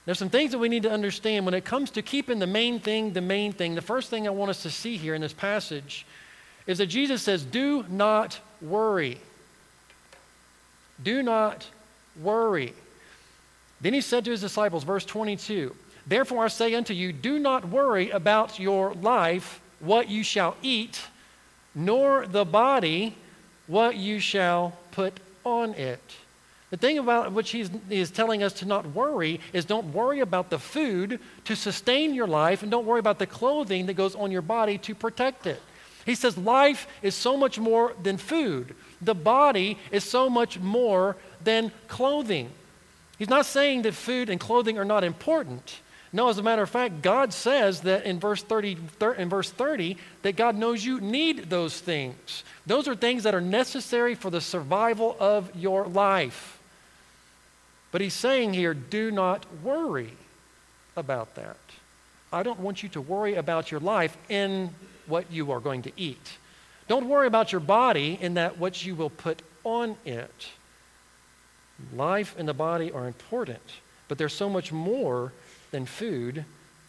There's 0.06 0.20
some 0.20 0.30
things 0.30 0.52
that 0.52 0.60
we 0.60 0.70
need 0.70 0.84
to 0.84 0.92
understand 0.92 1.44
when 1.44 1.54
it 1.54 1.66
comes 1.66 1.92
to 1.92 2.02
keeping 2.02 2.40
the 2.40 2.48
main 2.48 2.80
thing 2.80 3.12
the 3.12 3.20
main 3.20 3.52
thing. 3.52 3.76
The 3.76 3.82
first 3.82 4.10
thing 4.10 4.26
I 4.26 4.32
want 4.32 4.52
us 4.52 4.64
to 4.64 4.70
see 4.70 4.96
here 4.96 5.16
in 5.16 5.22
this 5.22 5.34
passage 5.34 6.06
is 6.66 6.78
that 6.78 6.88
Jesus 6.88 7.22
says, 7.22 7.44
Do 7.44 7.84
not 7.90 8.40
worry. 8.62 9.20
Do 11.04 11.22
not 11.22 11.68
worry. 12.22 12.74
Then 13.84 13.94
he 13.94 14.00
said 14.00 14.24
to 14.26 14.32
his 14.32 14.40
disciples, 14.40 14.86
verse 14.86 15.04
22, 15.04 15.76
Therefore 16.08 16.46
I 16.46 16.48
say 16.48 16.74
unto 16.74 16.94
you, 16.94 17.12
do 17.12 17.38
not 17.38 17.68
worry 17.68 18.10
about 18.12 18.58
your 18.58 18.94
life, 18.94 19.60
what 19.82 20.08
you 20.08 20.24
shall 20.24 20.56
eat, 20.62 21.02
nor 21.76 22.26
the 22.26 22.46
body, 22.46 23.16
what 23.68 23.98
you 23.98 24.20
shall 24.20 24.78
put 24.92 25.20
on 25.44 25.74
it. 25.74 26.00
The 26.70 26.78
thing 26.78 26.98
about 26.98 27.34
which 27.34 27.52
he 27.52 27.70
is 27.90 28.10
telling 28.10 28.42
us 28.42 28.54
to 28.54 28.66
not 28.66 28.86
worry 28.94 29.42
is 29.52 29.66
don't 29.66 29.94
worry 29.94 30.22
about 30.22 30.50
the 30.50 30.60
food 30.60 31.20
to 31.44 31.56
sustain 31.56 32.16
your 32.16 32.26
life, 32.26 32.62
and 32.62 32.72
don't 32.72 32.86
worry 32.86 33.02
about 33.02 33.20
the 33.20 33.28
clothing 33.28 33.86
that 33.88 33.96
goes 33.96 34.16
on 34.16 34.32
your 34.32 34.42
body 34.42 34.78
to 34.78 34.96
protect 34.96 35.46
it. 35.46 35.62
He 36.06 36.16
says 36.16 36.38
life 36.38 36.88
is 37.02 37.16
so 37.16 37.36
much 37.36 37.60
more 37.60 37.94
than 38.02 38.18
food, 38.18 38.76
the 39.02 39.14
body 39.14 39.78
is 39.92 40.06
so 40.06 40.30
much 40.30 40.58
more 40.58 41.18
than 41.44 41.74
clothing. 41.90 42.50
He's 43.24 43.30
not 43.30 43.46
saying 43.46 43.84
that 43.84 43.94
food 43.94 44.30
and 44.30 44.38
clothing 44.38 44.78
are 44.78 44.84
not 44.84 45.06
important. 45.06 45.80
No, 46.12 46.28
as 46.28 46.40
a 46.40 46.44
matter 46.44 46.62
of 46.62 46.70
fact, 46.70 47.02
God 47.02 47.32
says 47.32 47.80
that 47.84 48.04
in 48.04 48.20
verse 48.20 48.44
30, 48.44 48.78
in 49.18 49.30
verse 49.30 49.50
30 49.50 49.96
that 50.24 50.36
God 50.36 50.58
knows 50.58 50.84
you 50.84 51.00
need 51.00 51.50
those 51.50 51.80
things. 51.80 52.44
Those 52.66 52.86
are 52.86 52.96
things 52.96 53.24
that 53.24 53.34
are 53.34 53.40
necessary 53.40 54.14
for 54.14 54.30
the 54.30 54.42
survival 54.42 55.16
of 55.22 55.50
your 55.56 55.88
life. 55.88 56.60
But 57.94 58.02
he's 58.02 58.14
saying 58.14 58.56
here, 58.56 58.74
do 58.74 59.10
not 59.10 59.46
worry 59.64 60.12
about 60.98 61.36
that. 61.36 61.56
I 62.34 62.44
don't 62.44 62.60
want 62.60 62.84
you 62.84 62.90
to 62.90 63.00
worry 63.00 63.36
about 63.36 63.72
your 63.72 63.80
life 63.80 64.18
in 64.28 64.72
what 65.08 65.32
you 65.32 65.50
are 65.54 65.62
going 65.62 65.84
to 65.84 65.94
eat. 65.96 66.38
Don't 66.90 67.08
worry 67.08 67.28
about 67.28 67.54
your 67.54 67.62
body 67.62 68.18
in 68.20 68.34
that 68.34 68.58
what 68.58 68.86
you 68.86 68.96
will 68.96 69.10
put 69.10 69.42
on 69.64 69.96
it. 70.04 70.50
Life 71.96 72.36
and 72.38 72.48
the 72.48 72.54
body 72.54 72.92
are 72.92 73.08
important, 73.08 73.62
but 74.08 74.18
there's 74.18 74.34
so 74.34 74.50
much 74.50 74.72
more 74.72 75.34
than 75.72 75.86
food 75.86 76.46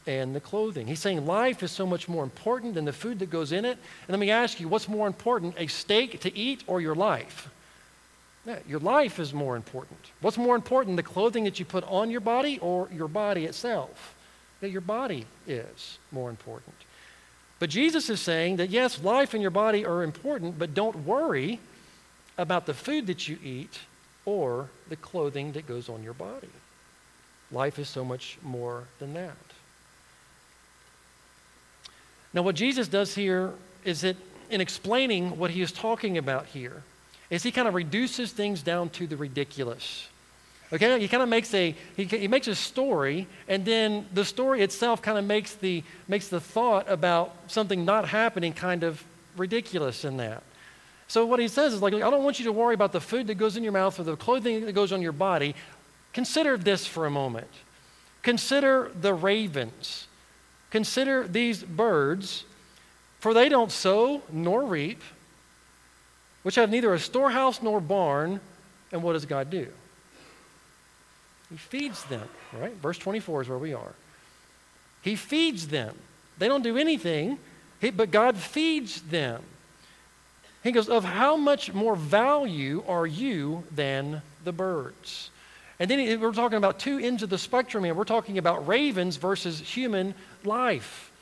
and 0.06 0.34
the 0.34 0.40
clothing. 0.40 0.86
He's 0.86 1.00
saying 1.00 1.26
life 1.26 1.62
is 1.62 1.70
so 1.70 1.86
much 1.86 2.08
more 2.08 2.22
important 2.22 2.74
than 2.74 2.84
the 2.84 2.92
food 2.92 3.18
that 3.20 3.30
goes 3.30 3.52
in 3.52 3.64
it. 3.64 3.78
And 4.02 4.10
let 4.10 4.18
me 4.18 4.30
ask 4.30 4.60
you, 4.60 4.68
what's 4.68 4.88
more 4.88 5.06
important, 5.06 5.54
a 5.56 5.66
steak 5.66 6.20
to 6.20 6.36
eat 6.36 6.62
or 6.66 6.80
your 6.80 6.94
life? 6.94 7.48
Yeah, 8.46 8.58
your 8.68 8.80
life 8.80 9.18
is 9.18 9.32
more 9.32 9.56
important. 9.56 9.98
What's 10.20 10.36
more 10.36 10.54
important, 10.54 10.96
the 10.96 11.02
clothing 11.02 11.44
that 11.44 11.58
you 11.58 11.64
put 11.64 11.84
on 11.84 12.10
your 12.10 12.20
body 12.20 12.58
or 12.60 12.88
your 12.92 13.08
body 13.08 13.46
itself? 13.46 14.14
Your 14.60 14.82
body 14.82 15.26
is 15.46 15.98
more 16.10 16.30
important. 16.30 16.74
But 17.58 17.70
Jesus 17.70 18.10
is 18.10 18.20
saying 18.20 18.56
that 18.56 18.70
yes, 18.70 19.02
life 19.02 19.32
and 19.34 19.42
your 19.42 19.50
body 19.50 19.84
are 19.84 20.02
important, 20.02 20.58
but 20.58 20.74
don't 20.74 21.06
worry 21.06 21.60
about 22.36 22.66
the 22.66 22.74
food 22.74 23.06
that 23.06 23.28
you 23.28 23.38
eat 23.42 23.78
or 24.26 24.68
the 24.88 24.96
clothing 24.96 25.52
that 25.52 25.66
goes 25.66 25.88
on 25.88 26.02
your 26.02 26.14
body. 26.14 26.48
Life 27.52 27.78
is 27.78 27.88
so 27.88 28.04
much 28.04 28.38
more 28.42 28.84
than 28.98 29.14
that. 29.14 29.36
Now, 32.32 32.42
what 32.42 32.56
Jesus 32.56 32.88
does 32.88 33.14
here 33.14 33.52
is 33.84 34.00
that 34.00 34.16
in 34.50 34.60
explaining 34.60 35.38
what 35.38 35.50
he 35.50 35.62
is 35.62 35.72
talking 35.72 36.18
about 36.18 36.46
here, 36.46 36.82
is 37.30 37.42
he 37.42 37.52
kind 37.52 37.68
of 37.68 37.74
reduces 37.74 38.32
things 38.32 38.62
down 38.62 38.90
to 38.90 39.06
the 39.06 39.16
ridiculous. 39.16 40.08
Okay, 40.72 40.98
he 40.98 41.08
kind 41.08 41.22
of 41.22 41.28
makes 41.28 41.54
a 41.54 41.74
he, 41.96 42.04
he 42.04 42.28
makes 42.28 42.48
a 42.48 42.54
story, 42.54 43.26
and 43.48 43.64
then 43.64 44.06
the 44.12 44.24
story 44.24 44.62
itself 44.62 45.00
kind 45.00 45.18
of 45.18 45.24
makes 45.24 45.54
the 45.54 45.82
makes 46.08 46.28
the 46.28 46.40
thought 46.40 46.88
about 46.88 47.34
something 47.46 47.84
not 47.84 48.08
happening 48.08 48.52
kind 48.52 48.82
of 48.82 49.04
ridiculous 49.36 50.04
in 50.04 50.16
that. 50.16 50.42
So 51.14 51.24
what 51.24 51.38
he 51.38 51.46
says 51.46 51.72
is 51.72 51.80
like, 51.80 51.94
I 51.94 52.00
don't 52.00 52.24
want 52.24 52.40
you 52.40 52.46
to 52.46 52.52
worry 52.52 52.74
about 52.74 52.90
the 52.90 53.00
food 53.00 53.28
that 53.28 53.36
goes 53.36 53.56
in 53.56 53.62
your 53.62 53.70
mouth 53.70 54.00
or 54.00 54.02
the 54.02 54.16
clothing 54.16 54.66
that 54.66 54.72
goes 54.72 54.90
on 54.90 55.00
your 55.00 55.12
body. 55.12 55.54
Consider 56.12 56.56
this 56.56 56.88
for 56.88 57.06
a 57.06 57.10
moment. 57.10 57.46
Consider 58.24 58.90
the 59.00 59.14
ravens. 59.14 60.08
Consider 60.70 61.28
these 61.28 61.62
birds, 61.62 62.44
for 63.20 63.32
they 63.32 63.48
don't 63.48 63.70
sow 63.70 64.22
nor 64.32 64.64
reap, 64.64 65.02
which 66.42 66.56
have 66.56 66.68
neither 66.68 66.92
a 66.92 66.98
storehouse 66.98 67.62
nor 67.62 67.80
barn. 67.80 68.40
And 68.90 69.00
what 69.00 69.12
does 69.12 69.24
God 69.24 69.50
do? 69.50 69.68
He 71.48 71.56
feeds 71.56 72.02
them, 72.06 72.28
right? 72.58 72.74
Verse 72.74 72.98
24 72.98 73.42
is 73.42 73.48
where 73.48 73.58
we 73.58 73.72
are. 73.72 73.94
He 75.02 75.14
feeds 75.14 75.68
them. 75.68 75.94
They 76.38 76.48
don't 76.48 76.64
do 76.64 76.76
anything, 76.76 77.38
but 77.80 78.10
God 78.10 78.36
feeds 78.36 79.00
them. 79.00 79.44
He 80.64 80.72
goes, 80.72 80.88
Of 80.88 81.04
how 81.04 81.36
much 81.36 81.72
more 81.72 81.94
value 81.94 82.82
are 82.88 83.06
you 83.06 83.62
than 83.70 84.22
the 84.42 84.52
birds? 84.52 85.30
And 85.78 85.90
then 85.90 85.98
he, 85.98 86.16
we're 86.16 86.32
talking 86.32 86.58
about 86.58 86.78
two 86.78 86.98
ends 86.98 87.22
of 87.22 87.30
the 87.30 87.38
spectrum 87.38 87.84
here. 87.84 87.94
We're 87.94 88.04
talking 88.04 88.38
about 88.38 88.66
ravens 88.66 89.16
versus 89.16 89.60
human 89.60 90.14
life. 90.42 91.12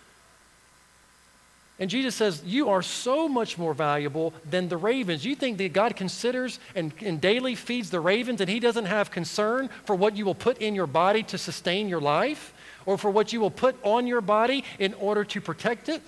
And 1.80 1.90
Jesus 1.90 2.14
says, 2.14 2.42
You 2.44 2.68
are 2.68 2.82
so 2.82 3.28
much 3.28 3.58
more 3.58 3.74
valuable 3.74 4.32
than 4.48 4.68
the 4.68 4.76
ravens. 4.76 5.24
You 5.24 5.34
think 5.34 5.58
that 5.58 5.72
God 5.72 5.96
considers 5.96 6.60
and, 6.76 6.92
and 7.00 7.20
daily 7.20 7.56
feeds 7.56 7.90
the 7.90 7.98
ravens 7.98 8.40
and 8.40 8.48
He 8.48 8.60
doesn't 8.60 8.84
have 8.84 9.10
concern 9.10 9.68
for 9.84 9.96
what 9.96 10.16
you 10.16 10.24
will 10.24 10.36
put 10.36 10.58
in 10.58 10.76
your 10.76 10.86
body 10.86 11.24
to 11.24 11.38
sustain 11.38 11.88
your 11.88 12.00
life 12.00 12.54
or 12.86 12.96
for 12.96 13.10
what 13.10 13.32
you 13.32 13.40
will 13.40 13.50
put 13.50 13.74
on 13.82 14.06
your 14.06 14.20
body 14.20 14.62
in 14.78 14.94
order 14.94 15.24
to 15.24 15.40
protect 15.40 15.88
it? 15.88 16.00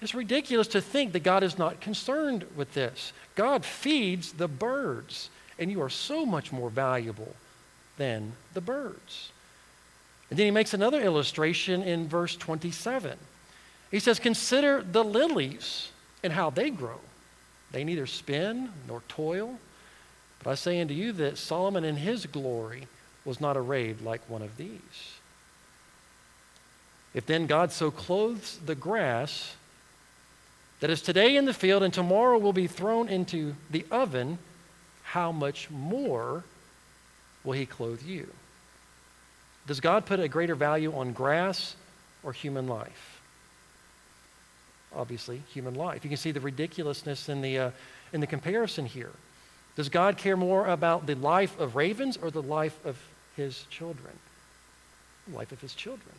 It's 0.00 0.14
ridiculous 0.14 0.68
to 0.68 0.80
think 0.80 1.12
that 1.12 1.22
God 1.22 1.42
is 1.42 1.58
not 1.58 1.80
concerned 1.80 2.44
with 2.54 2.74
this. 2.74 3.12
God 3.34 3.64
feeds 3.64 4.32
the 4.32 4.48
birds, 4.48 5.30
and 5.58 5.70
you 5.70 5.80
are 5.82 5.88
so 5.88 6.26
much 6.26 6.52
more 6.52 6.70
valuable 6.70 7.34
than 7.96 8.32
the 8.52 8.60
birds. 8.60 9.30
And 10.28 10.38
then 10.38 10.46
he 10.46 10.50
makes 10.50 10.74
another 10.74 11.00
illustration 11.00 11.82
in 11.82 12.08
verse 12.08 12.36
27. 12.36 13.16
He 13.90 13.98
says, 14.00 14.18
Consider 14.18 14.82
the 14.82 15.04
lilies 15.04 15.90
and 16.22 16.32
how 16.32 16.50
they 16.50 16.70
grow. 16.70 17.00
They 17.72 17.84
neither 17.84 18.06
spin 18.06 18.70
nor 18.88 19.02
toil. 19.08 19.58
But 20.42 20.50
I 20.50 20.54
say 20.54 20.80
unto 20.80 20.94
you 20.94 21.12
that 21.12 21.38
Solomon 21.38 21.84
in 21.84 21.96
his 21.96 22.26
glory 22.26 22.86
was 23.24 23.40
not 23.40 23.56
arrayed 23.56 24.00
like 24.00 24.28
one 24.28 24.42
of 24.42 24.56
these. 24.56 25.14
If 27.14 27.26
then 27.26 27.46
God 27.46 27.72
so 27.72 27.90
clothes 27.90 28.58
the 28.64 28.74
grass, 28.74 29.56
that 30.80 30.90
is 30.90 31.00
today 31.02 31.36
in 31.36 31.44
the 31.44 31.54
field 31.54 31.82
and 31.82 31.92
tomorrow 31.92 32.38
will 32.38 32.52
be 32.52 32.66
thrown 32.66 33.08
into 33.08 33.54
the 33.70 33.84
oven, 33.90 34.38
how 35.02 35.32
much 35.32 35.70
more 35.70 36.44
will 37.44 37.52
he 37.52 37.66
clothe 37.66 38.02
you? 38.02 38.28
Does 39.66 39.80
God 39.80 40.06
put 40.06 40.20
a 40.20 40.28
greater 40.28 40.54
value 40.54 40.92
on 40.94 41.12
grass 41.12 41.76
or 42.22 42.32
human 42.32 42.68
life? 42.68 43.20
Obviously, 44.94 45.42
human 45.52 45.74
life. 45.74 46.04
You 46.04 46.10
can 46.10 46.16
see 46.16 46.30
the 46.30 46.40
ridiculousness 46.40 47.28
in 47.28 47.40
the, 47.42 47.58
uh, 47.58 47.70
in 48.12 48.20
the 48.20 48.26
comparison 48.26 48.86
here. 48.86 49.12
Does 49.74 49.88
God 49.88 50.16
care 50.16 50.36
more 50.36 50.66
about 50.66 51.06
the 51.06 51.14
life 51.14 51.58
of 51.58 51.76
ravens 51.76 52.16
or 52.16 52.30
the 52.30 52.42
life 52.42 52.78
of 52.84 52.96
his 53.36 53.64
children? 53.70 54.12
The 55.28 55.36
life 55.36 55.52
of 55.52 55.60
his 55.60 55.74
children. 55.74 56.14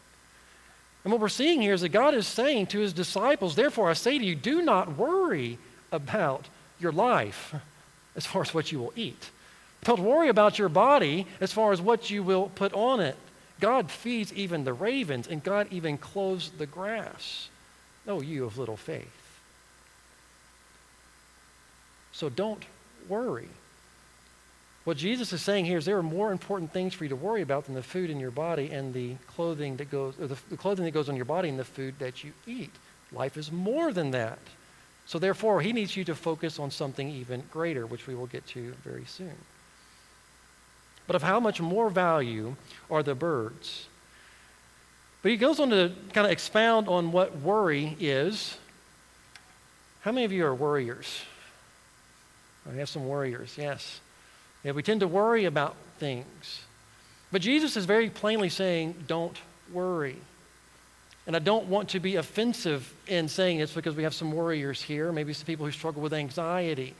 And 1.07 1.11
what 1.13 1.21
we're 1.21 1.29
seeing 1.29 1.61
here 1.61 1.73
is 1.73 1.79
that 1.79 1.93
God 1.93 2.15
is 2.15 2.27
saying 2.27 2.67
to 2.67 2.79
his 2.79 2.91
disciples, 2.91 3.55
therefore 3.55 3.89
I 3.89 3.93
say 3.93 4.19
to 4.19 4.25
you, 4.25 4.35
do 4.35 4.61
not 4.61 4.97
worry 4.97 5.57
about 5.89 6.49
your 6.81 6.91
life 6.91 7.55
as 8.17 8.25
far 8.25 8.41
as 8.41 8.53
what 8.53 8.73
you 8.73 8.79
will 8.79 8.91
eat. 8.93 9.29
Don't 9.85 10.01
worry 10.01 10.27
about 10.27 10.59
your 10.59 10.67
body 10.67 11.25
as 11.39 11.53
far 11.53 11.71
as 11.71 11.79
what 11.79 12.09
you 12.09 12.23
will 12.23 12.51
put 12.55 12.73
on 12.73 12.99
it. 12.99 13.15
God 13.61 13.89
feeds 13.89 14.33
even 14.33 14.65
the 14.65 14.73
ravens, 14.73 15.29
and 15.29 15.41
God 15.41 15.69
even 15.71 15.97
clothes 15.97 16.51
the 16.57 16.65
grass. 16.65 17.47
Oh, 18.05 18.19
you 18.19 18.43
of 18.43 18.57
little 18.57 18.75
faith. 18.75 19.39
So 22.11 22.27
don't 22.27 22.65
worry. 23.07 23.47
What 24.87 24.95
Jesus 24.95 25.33
is 25.33 25.41
saying 25.41 25.65
here 25.65 25.77
is 25.77 25.83
there 25.83 25.97
are 25.97 26.01
more 26.01 26.31
important 26.31 26.71
things 26.71 26.93
for 26.93 27.03
you 27.03 27.09
to 27.09 27.15
worry 27.17 27.41
about 27.41 27.65
than 27.65 27.75
the 27.75 27.83
food 27.83 28.09
in 28.09 28.21
your 28.21 28.31
body 28.31 28.71
and 28.71 28.93
the 28.93 29.15
clothing 29.27 29.75
that 29.75 29.91
goes, 29.91 30.15
the, 30.15 30.37
the 30.49 30.55
clothing 30.55 30.85
that 30.85 30.91
goes 30.91 31.09
on 31.09 31.17
your 31.17 31.25
body 31.25 31.49
and 31.49 31.59
the 31.59 31.65
food 31.65 31.95
that 31.99 32.23
you 32.23 32.31
eat. 32.45 32.71
Life 33.11 33.35
is 33.35 33.51
more 33.51 33.91
than 33.91 34.11
that. 34.11 34.39
So 35.05 35.19
therefore, 35.19 35.59
he 35.59 35.73
needs 35.73 35.97
you 35.97 36.05
to 36.05 36.15
focus 36.15 36.57
on 36.57 36.71
something 36.71 37.09
even 37.09 37.43
greater, 37.51 37.85
which 37.85 38.07
we 38.07 38.15
will 38.15 38.27
get 38.27 38.47
to 38.47 38.73
very 38.85 39.03
soon. 39.03 39.35
But 41.05 41.17
of 41.17 41.23
how 41.23 41.41
much 41.41 41.59
more 41.59 41.89
value 41.89 42.55
are 42.89 43.03
the 43.03 43.13
birds? 43.13 43.87
But 45.21 45.31
he 45.31 45.37
goes 45.37 45.59
on 45.59 45.69
to 45.71 45.91
kind 46.13 46.25
of 46.25 46.31
expound 46.31 46.87
on 46.87 47.11
what 47.11 47.35
worry 47.41 47.97
is. 47.99 48.57
How 49.99 50.13
many 50.13 50.23
of 50.23 50.31
you 50.31 50.45
are 50.45 50.55
worriers? 50.55 51.23
I 52.71 52.75
have 52.75 52.87
some 52.87 53.05
worriers, 53.05 53.53
yes. 53.57 53.99
Yeah, 54.67 54.73
we 54.73 54.83
tend 54.83 54.99
to 54.99 55.07
worry 55.07 55.45
about 55.45 55.77
things. 55.97 56.59
But 57.31 57.41
Jesus 57.41 57.77
is 57.77 57.85
very 57.85 58.09
plainly 58.09 58.49
saying, 58.49 58.95
don't 59.07 59.39
worry. 59.71 60.17
And 61.25 61.37
I 61.37 61.39
don't 61.39 61.67
want 61.67 61.87
to 61.91 62.01
be 62.01 62.17
offensive 62.17 62.93
in 63.07 63.29
saying 63.29 63.59
this 63.59 63.71
because 63.71 63.95
we 63.95 64.03
have 64.03 64.13
some 64.13 64.33
worriers 64.33 64.81
here, 64.81 65.13
maybe 65.13 65.31
some 65.31 65.45
people 65.45 65.65
who 65.65 65.71
struggle 65.71 66.01
with 66.01 66.13
anxiety. 66.13 66.95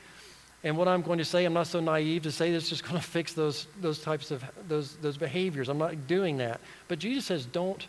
And 0.63 0.77
what 0.77 0.88
I'm 0.88 1.01
going 1.01 1.17
to 1.17 1.25
say, 1.25 1.43
I'm 1.43 1.51
not 1.51 1.67
so 1.67 1.81
naive 1.81 2.24
to 2.24 2.31
say 2.31 2.53
this 2.53 2.63
is 2.63 2.69
just 2.69 2.83
going 2.86 2.95
to 3.01 3.05
fix 3.05 3.33
those, 3.33 3.67
those 3.81 4.00
types 4.00 4.31
of 4.31 4.45
those, 4.69 4.95
those 5.01 5.17
behaviors. 5.17 5.67
I'm 5.67 5.77
not 5.77 6.07
doing 6.07 6.38
that. 6.38 6.62
But 6.88 7.00
Jesus 7.00 7.25
says, 7.25 7.45
don't 7.45 7.86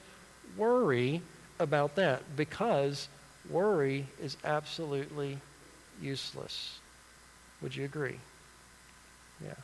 worry 0.56 1.22
about 1.60 1.94
that 1.94 2.24
because 2.34 3.06
worry 3.48 4.08
is 4.20 4.38
absolutely 4.42 5.38
useless. 6.02 6.80
Would 7.62 7.76
you 7.76 7.84
agree? 7.84 8.18
Yeah. 9.40 9.54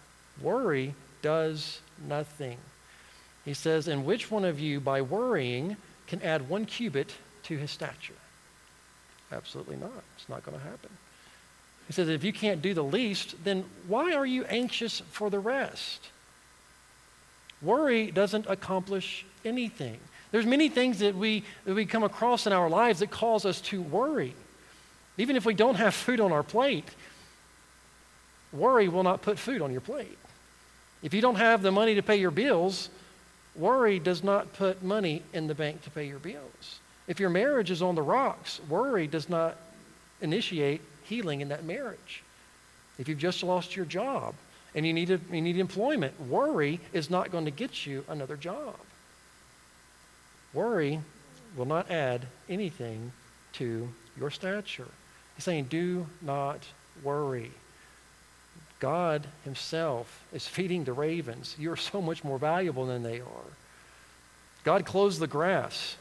Worry 0.40 0.94
does 1.22 1.80
nothing. 2.06 2.58
He 3.44 3.54
says, 3.54 3.88
And 3.88 4.04
which 4.04 4.30
one 4.30 4.44
of 4.44 4.58
you, 4.58 4.80
by 4.80 5.02
worrying, 5.02 5.76
can 6.06 6.22
add 6.22 6.48
one 6.48 6.64
cubit 6.64 7.14
to 7.44 7.56
his 7.56 7.70
stature? 7.70 8.14
Absolutely 9.32 9.76
not. 9.76 10.02
It's 10.16 10.28
not 10.28 10.44
going 10.44 10.58
to 10.58 10.64
happen. 10.64 10.90
He 11.86 11.92
says, 11.92 12.08
If 12.08 12.24
you 12.24 12.32
can't 12.32 12.62
do 12.62 12.74
the 12.74 12.84
least, 12.84 13.36
then 13.44 13.64
why 13.86 14.14
are 14.14 14.26
you 14.26 14.44
anxious 14.44 15.00
for 15.10 15.30
the 15.30 15.40
rest? 15.40 16.08
Worry 17.62 18.10
doesn't 18.10 18.46
accomplish 18.48 19.24
anything. 19.44 19.98
There's 20.30 20.46
many 20.46 20.68
things 20.68 20.98
that 20.98 21.14
we, 21.14 21.44
that 21.64 21.74
we 21.74 21.86
come 21.86 22.02
across 22.02 22.46
in 22.46 22.52
our 22.52 22.68
lives 22.68 22.98
that 22.98 23.10
cause 23.10 23.46
us 23.46 23.60
to 23.62 23.80
worry. 23.80 24.34
Even 25.16 25.36
if 25.36 25.46
we 25.46 25.54
don't 25.54 25.76
have 25.76 25.94
food 25.94 26.20
on 26.20 26.32
our 26.32 26.42
plate, 26.42 26.88
worry 28.52 28.88
will 28.88 29.04
not 29.04 29.22
put 29.22 29.38
food 29.38 29.62
on 29.62 29.70
your 29.70 29.80
plate. 29.80 30.18
If 31.04 31.12
you 31.12 31.20
don't 31.20 31.34
have 31.36 31.60
the 31.60 31.70
money 31.70 31.94
to 31.96 32.02
pay 32.02 32.16
your 32.16 32.30
bills, 32.30 32.88
worry 33.54 33.98
does 33.98 34.24
not 34.24 34.54
put 34.54 34.82
money 34.82 35.22
in 35.34 35.46
the 35.46 35.54
bank 35.54 35.82
to 35.82 35.90
pay 35.90 36.08
your 36.08 36.18
bills. 36.18 36.80
If 37.06 37.20
your 37.20 37.28
marriage 37.28 37.70
is 37.70 37.82
on 37.82 37.94
the 37.94 38.02
rocks, 38.02 38.58
worry 38.70 39.06
does 39.06 39.28
not 39.28 39.56
initiate 40.22 40.80
healing 41.02 41.42
in 41.42 41.48
that 41.50 41.62
marriage. 41.62 42.22
If 42.98 43.06
you've 43.06 43.18
just 43.18 43.42
lost 43.42 43.76
your 43.76 43.84
job 43.84 44.34
and 44.74 44.86
you 44.86 44.94
need, 44.94 45.10
a, 45.10 45.20
you 45.30 45.42
need 45.42 45.58
employment, 45.58 46.18
worry 46.22 46.80
is 46.94 47.10
not 47.10 47.30
going 47.30 47.44
to 47.44 47.50
get 47.50 47.84
you 47.84 48.02
another 48.08 48.38
job. 48.38 48.74
Worry 50.54 51.00
will 51.54 51.66
not 51.66 51.90
add 51.90 52.26
anything 52.48 53.12
to 53.52 53.90
your 54.18 54.30
stature. 54.30 54.88
He's 55.36 55.44
saying, 55.44 55.64
do 55.64 56.06
not 56.22 56.60
worry. 57.02 57.50
God 58.84 59.26
Himself 59.44 60.26
is 60.30 60.46
feeding 60.46 60.84
the 60.84 60.92
ravens. 60.92 61.56
You're 61.58 61.74
so 61.74 62.02
much 62.02 62.22
more 62.22 62.36
valuable 62.36 62.84
than 62.84 63.02
they 63.02 63.20
are. 63.20 63.48
God 64.62 64.84
clothes 64.84 65.18
the 65.18 65.26
grass. 65.26 65.96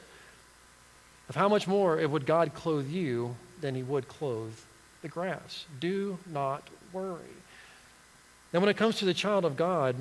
Of 1.29 1.35
how 1.37 1.47
much 1.47 1.65
more 1.65 1.97
it 1.97 2.09
would 2.09 2.25
God 2.25 2.53
clothe 2.53 2.89
you 2.89 3.37
than 3.61 3.73
He 3.73 3.83
would 3.83 4.09
clothe 4.09 4.57
the 5.01 5.07
grass? 5.07 5.63
Do 5.79 6.19
not 6.29 6.67
worry. 6.91 7.37
Now, 8.51 8.59
when 8.59 8.67
it 8.67 8.75
comes 8.75 8.97
to 8.97 9.05
the 9.05 9.13
child 9.13 9.45
of 9.45 9.55
God, 9.55 9.95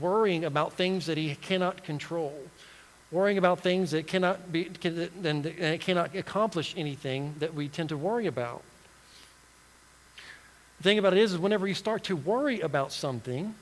worrying 0.00 0.46
about 0.46 0.72
things 0.72 1.04
that 1.04 1.18
he 1.18 1.34
cannot 1.34 1.84
control, 1.84 2.34
worrying 3.10 3.36
about 3.36 3.60
things 3.60 3.90
that 3.90 4.06
cannot 4.06 4.50
be, 4.50 4.70
and 4.82 5.78
cannot 5.78 6.16
accomplish 6.16 6.72
anything 6.74 7.34
that 7.40 7.52
we 7.52 7.68
tend 7.68 7.90
to 7.90 7.98
worry 7.98 8.26
about. 8.26 8.62
The 10.78 10.82
thing 10.84 10.98
about 10.98 11.12
it 11.12 11.20
is, 11.20 11.32
is 11.32 11.38
whenever 11.38 11.66
you 11.66 11.74
start 11.74 12.04
to 12.04 12.16
worry 12.16 12.60
about 12.60 12.92
something, 12.92 13.54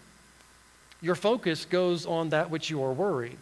your 1.01 1.15
focus 1.15 1.65
goes 1.65 2.07
on 2.07 2.31
that 2.31 2.51
which 2.51 2.71
you 2.71 2.83
are 2.83 2.93
worried. 2.93 3.39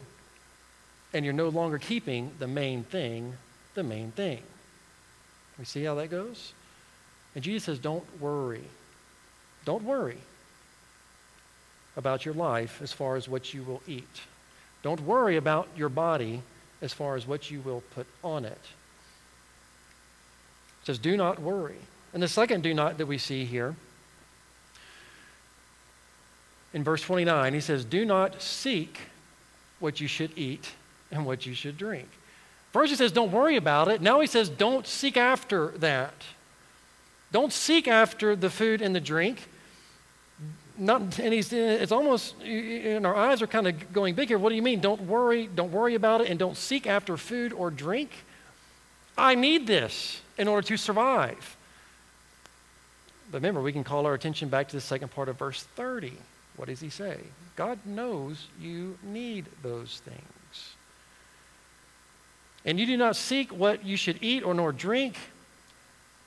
And 1.12 1.24
you're 1.24 1.35
no 1.35 1.48
longer 1.48 1.78
keeping 1.78 2.30
the 2.38 2.46
main 2.46 2.85
thing 2.85 3.35
the 3.74 3.83
main 3.83 4.11
thing. 4.12 4.42
We 5.59 5.64
see 5.64 5.85
how 5.85 5.94
that 5.96 6.11
goes? 6.11 6.52
And 7.35 7.44
Jesus 7.44 7.64
says, 7.64 7.78
don't 7.78 8.04
worry. 8.20 8.64
Don't 9.64 9.85
worry 9.85 10.18
about 11.96 12.24
your 12.24 12.35
life 12.35 12.80
as 12.83 12.92
far 12.92 13.16
as 13.16 13.28
what 13.28 13.52
you 13.52 13.62
will 13.62 13.83
eat. 13.87 14.22
Don't 14.83 15.00
worry 15.00 15.37
about 15.37 15.68
your 15.76 15.88
body 15.88 16.42
as 16.83 16.92
far 16.92 17.16
as 17.16 17.26
what 17.26 17.50
you 17.50 17.61
will 17.61 17.83
put 17.94 18.06
on 18.24 18.44
it. 18.44 18.61
It 20.83 20.87
says, 20.87 20.98
do 20.98 21.16
not 21.16 21.38
worry. 21.38 21.78
And 22.12 22.23
the 22.23 22.29
second 22.29 22.62
do 22.62 22.75
not 22.75 22.99
that 22.99 23.07
we 23.07 23.18
see 23.18 23.44
here 23.44 23.77
in 26.73 26.85
verse 26.85 27.03
29, 27.03 27.53
he 27.55 27.61
says, 27.61 27.85
Do 27.85 28.05
not 28.05 28.40
seek 28.42 28.99
what 29.79 30.01
you 30.01 30.07
should 30.07 30.37
eat 30.37 30.70
and 31.11 31.27
what 31.27 31.46
you 31.46 31.55
should 31.55 31.77
drink. 31.77 32.09
First, 32.73 32.90
he 32.90 32.96
says, 32.96 33.12
Don't 33.12 33.33
worry 33.33 33.57
about 33.57 33.88
it. 33.88 34.01
Now 34.01 34.20
he 34.20 34.27
says, 34.27 34.49
Don't 34.49 34.87
seek 34.87 35.16
after 35.16 35.68
that. 35.79 36.14
Don't 37.33 37.53
seek 37.53 37.88
after 37.88 38.37
the 38.37 38.51
food 38.51 38.83
and 38.83 38.94
the 38.94 39.01
drink. 39.01 39.49
Not, 40.79 41.18
and 41.18 41.35
he's, 41.35 41.53
it's 41.53 41.92
almost, 41.92 42.40
and 42.40 43.05
our 43.07 43.14
eyes 43.14 43.42
are 43.42 43.46
kind 43.46 43.66
of 43.66 43.92
going 43.92 44.14
big 44.14 44.29
here. 44.29 44.38
What 44.38 44.49
do 44.49 44.55
you 44.55 44.62
mean? 44.62 44.81
Don't 44.81 45.03
worry, 45.03 45.46
don't 45.46 45.73
worry 45.73 45.94
about 45.94 46.23
it, 46.23 46.31
and 46.31 46.38
don't 46.38 46.57
seek 46.57 46.87
after 46.87 47.16
food 47.16 47.53
or 47.53 47.70
drink. 47.70 48.11
I 49.18 49.35
need 49.35 49.66
this 49.66 50.23
in 50.38 50.49
order 50.49 50.66
to 50.68 50.77
survive. 50.79 51.57
But 53.31 53.38
remember, 53.38 53.61
we 53.61 53.73
can 53.73 53.85
call 53.85 54.07
our 54.07 54.14
attention 54.14 54.49
back 54.49 54.69
to 54.69 54.77
the 54.77 54.81
second 54.81 55.11
part 55.11 55.29
of 55.29 55.38
verse 55.38 55.62
30. 55.77 56.12
What 56.57 56.69
does 56.69 56.81
he 56.81 56.90
say? 56.90 57.19
God 57.57 57.79
knows 57.85 58.47
you 58.61 58.99
need 59.03 59.47
those 59.62 60.03
things. 60.05 60.75
And 62.64 62.79
you 62.79 62.87
do 62.87 62.97
not 62.97 63.16
seek 63.16 63.51
what 63.51 63.85
you 63.85 63.97
should 63.97 64.19
eat 64.21 64.43
or 64.43 64.53
nor 64.53 64.73
drink, 64.73 65.16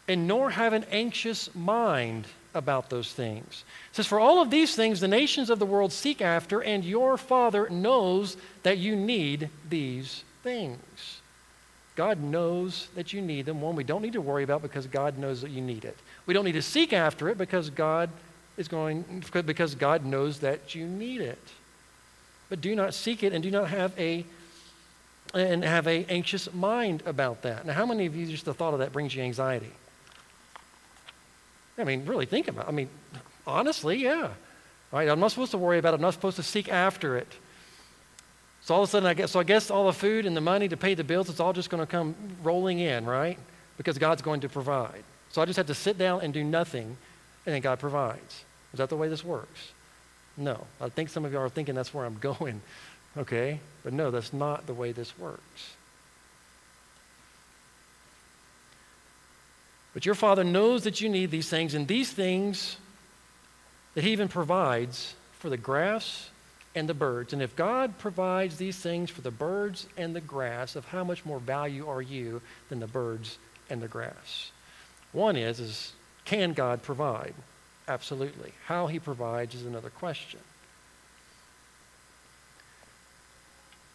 and 0.07 0.27
nor 0.27 0.49
have 0.49 0.73
an 0.73 0.85
anxious 0.91 1.53
mind 1.53 2.25
about 2.53 2.89
those 2.89 3.11
things. 3.13 3.63
It 3.91 3.95
says, 3.95 4.07
For 4.07 4.19
all 4.19 4.41
of 4.41 4.49
these 4.49 4.75
things 4.75 4.99
the 4.99 5.07
nations 5.07 5.49
of 5.49 5.59
the 5.59 5.65
world 5.65 5.91
seek 5.91 6.21
after, 6.21 6.61
and 6.61 6.83
your 6.83 7.17
Father 7.17 7.69
knows 7.69 8.37
that 8.63 8.77
you 8.77 8.95
need 8.95 9.49
these 9.69 10.23
things. 10.41 11.21
God 11.95 12.21
knows 12.21 12.87
that 12.95 13.13
you 13.13 13.21
need 13.21 13.45
them. 13.45 13.61
One, 13.61 13.75
we 13.75 13.83
don't 13.83 14.01
need 14.01 14.13
to 14.13 14.21
worry 14.21 14.43
about 14.43 14.63
because 14.63 14.87
God 14.87 15.17
knows 15.17 15.41
that 15.41 15.51
you 15.51 15.61
need 15.61 15.85
it. 15.85 15.97
We 16.25 16.33
don't 16.33 16.45
need 16.45 16.53
to 16.53 16.61
seek 16.61 16.93
after 16.93 17.29
it 17.29 17.37
because 17.37 17.69
God 17.69 18.09
is 18.57 18.67
going 18.67 19.23
because 19.31 19.75
God 19.75 20.05
knows 20.05 20.39
that 20.39 20.75
you 20.75 20.85
need 20.85 21.21
it. 21.21 21.41
But 22.49 22.61
do 22.61 22.75
not 22.75 22.93
seek 22.93 23.23
it 23.23 23.33
and 23.33 23.43
do 23.43 23.51
not 23.51 23.69
have 23.69 23.97
a 23.99 24.25
and 25.33 25.63
have 25.63 25.87
a 25.87 26.05
anxious 26.05 26.53
mind 26.53 27.01
about 27.05 27.41
that. 27.41 27.65
Now, 27.65 27.73
how 27.73 27.85
many 27.85 28.05
of 28.05 28.15
you 28.15 28.25
just 28.27 28.45
the 28.45 28.53
thought 28.53 28.73
of 28.73 28.79
that 28.79 28.93
brings 28.93 29.15
you 29.15 29.23
anxiety? 29.23 29.71
I 31.77 31.83
mean, 31.83 32.05
really 32.05 32.27
think 32.27 32.47
about 32.47 32.65
it. 32.65 32.69
I 32.69 32.71
mean, 32.71 32.89
honestly, 33.47 33.97
yeah. 33.97 34.29
Right? 34.91 35.09
I'm 35.09 35.19
not 35.19 35.31
supposed 35.31 35.51
to 35.51 35.57
worry 35.57 35.79
about 35.79 35.93
it. 35.93 35.95
I'm 35.95 36.01
not 36.01 36.13
supposed 36.13 36.35
to 36.35 36.43
seek 36.43 36.69
after 36.69 37.17
it. 37.17 37.27
So 38.61 38.75
all 38.75 38.83
of 38.83 38.89
a 38.89 38.91
sudden, 38.91 39.09
I 39.09 39.15
guess, 39.15 39.31
so 39.31 39.39
I 39.39 39.43
guess 39.43 39.71
all 39.71 39.87
the 39.87 39.93
food 39.93 40.25
and 40.25 40.37
the 40.37 40.41
money 40.41 40.69
to 40.69 40.77
pay 40.77 40.93
the 40.93 41.03
bills, 41.03 41.29
it's 41.29 41.39
all 41.39 41.51
just 41.51 41.69
going 41.69 41.81
to 41.81 41.87
come 41.87 42.15
rolling 42.43 42.79
in, 42.79 43.05
right? 43.05 43.37
Because 43.75 43.97
God's 43.97 44.21
going 44.21 44.41
to 44.41 44.49
provide. 44.49 45.03
So 45.33 45.41
I 45.41 45.45
just 45.45 45.57
have 45.57 45.65
to 45.67 45.73
sit 45.73 45.97
down 45.97 46.21
and 46.21 46.31
do 46.31 46.43
nothing, 46.43 46.95
and 47.45 47.55
then 47.55 47.61
God 47.61 47.79
provides. 47.79 48.45
Is 48.71 48.77
that 48.77 48.89
the 48.89 48.95
way 48.95 49.09
this 49.09 49.25
works? 49.25 49.71
No. 50.37 50.67
I 50.79 50.89
think 50.89 51.09
some 51.09 51.25
of 51.25 51.31
you 51.31 51.39
are 51.39 51.49
thinking 51.49 51.73
that's 51.73 51.93
where 51.93 52.05
I'm 52.05 52.17
going, 52.21 52.61
okay? 53.17 53.59
But 53.83 53.93
no, 53.93 54.11
that's 54.11 54.31
not 54.31 54.67
the 54.67 54.75
way 54.75 54.91
this 54.91 55.17
works. 55.17 55.73
But 59.95 60.05
your 60.05 60.15
Father 60.15 60.43
knows 60.43 60.83
that 60.83 61.01
you 61.01 61.09
need 61.09 61.31
these 61.31 61.49
things, 61.49 61.73
and 61.73 61.87
these 61.87 62.11
things 62.11 62.77
that 63.95 64.03
He 64.03 64.11
even 64.11 64.27
provides 64.27 65.15
for 65.39 65.49
the 65.49 65.57
grass 65.57 66.29
and 66.75 66.87
the 66.87 66.93
birds. 66.93 67.33
And 67.33 67.41
if 67.41 67.55
God 67.55 67.97
provides 67.97 68.57
these 68.57 68.77
things 68.77 69.09
for 69.09 69.21
the 69.21 69.31
birds 69.31 69.87
and 69.97 70.15
the 70.15 70.21
grass, 70.21 70.75
of 70.75 70.85
how 70.85 71.03
much 71.03 71.25
more 71.25 71.39
value 71.39 71.87
are 71.89 72.01
you 72.03 72.41
than 72.69 72.79
the 72.79 72.87
birds 72.87 73.39
and 73.69 73.81
the 73.81 73.87
grass? 73.87 74.52
One 75.13 75.35
is, 75.35 75.59
is 75.59 75.93
can 76.25 76.53
God 76.53 76.83
provide? 76.83 77.33
Absolutely. 77.87 78.51
How 78.65 78.87
he 78.87 78.99
provides 78.99 79.55
is 79.55 79.65
another 79.65 79.89
question. 79.89 80.39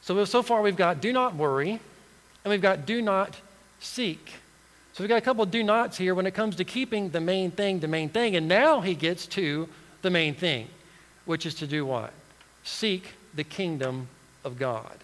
So, 0.01 0.25
so 0.25 0.43
far 0.43 0.63
we've 0.63 0.77
got 0.77 1.01
do 1.01 1.13
not 1.13 1.35
worry, 1.35 1.71
and 1.71 2.51
we've 2.51 2.63
got 2.63 2.87
do 2.87 3.03
not 3.03 3.37
seek. 3.81 4.33
So 4.95 5.05
we've 5.05 5.09
got 5.09 5.19
a 5.19 5.23
couple 5.23 5.43
of 5.43 5.51
do 5.51 5.63
nots 5.63 5.99
here 5.99 6.15
when 6.15 6.27
it 6.27 6.33
comes 6.33 6.57
to 6.57 6.65
keeping 6.65 7.11
the 7.11 7.21
main 7.21 7.51
thing 7.51 7.81
the 7.81 7.89
main 7.89 8.09
thing. 8.09 8.37
And 8.37 8.49
now 8.49 8.81
he 8.81 8.95
gets 8.95 9.27
to 9.27 9.69
the 10.03 10.11
main 10.11 10.35
thing, 10.35 10.69
which 11.27 11.45
is 11.45 11.55
to 11.57 11.67
do 11.67 11.85
what? 11.85 12.13
seek 12.69 13.15
the 13.35 13.45
kingdom 13.45 14.09
of 14.45 14.59
God. 14.59 14.99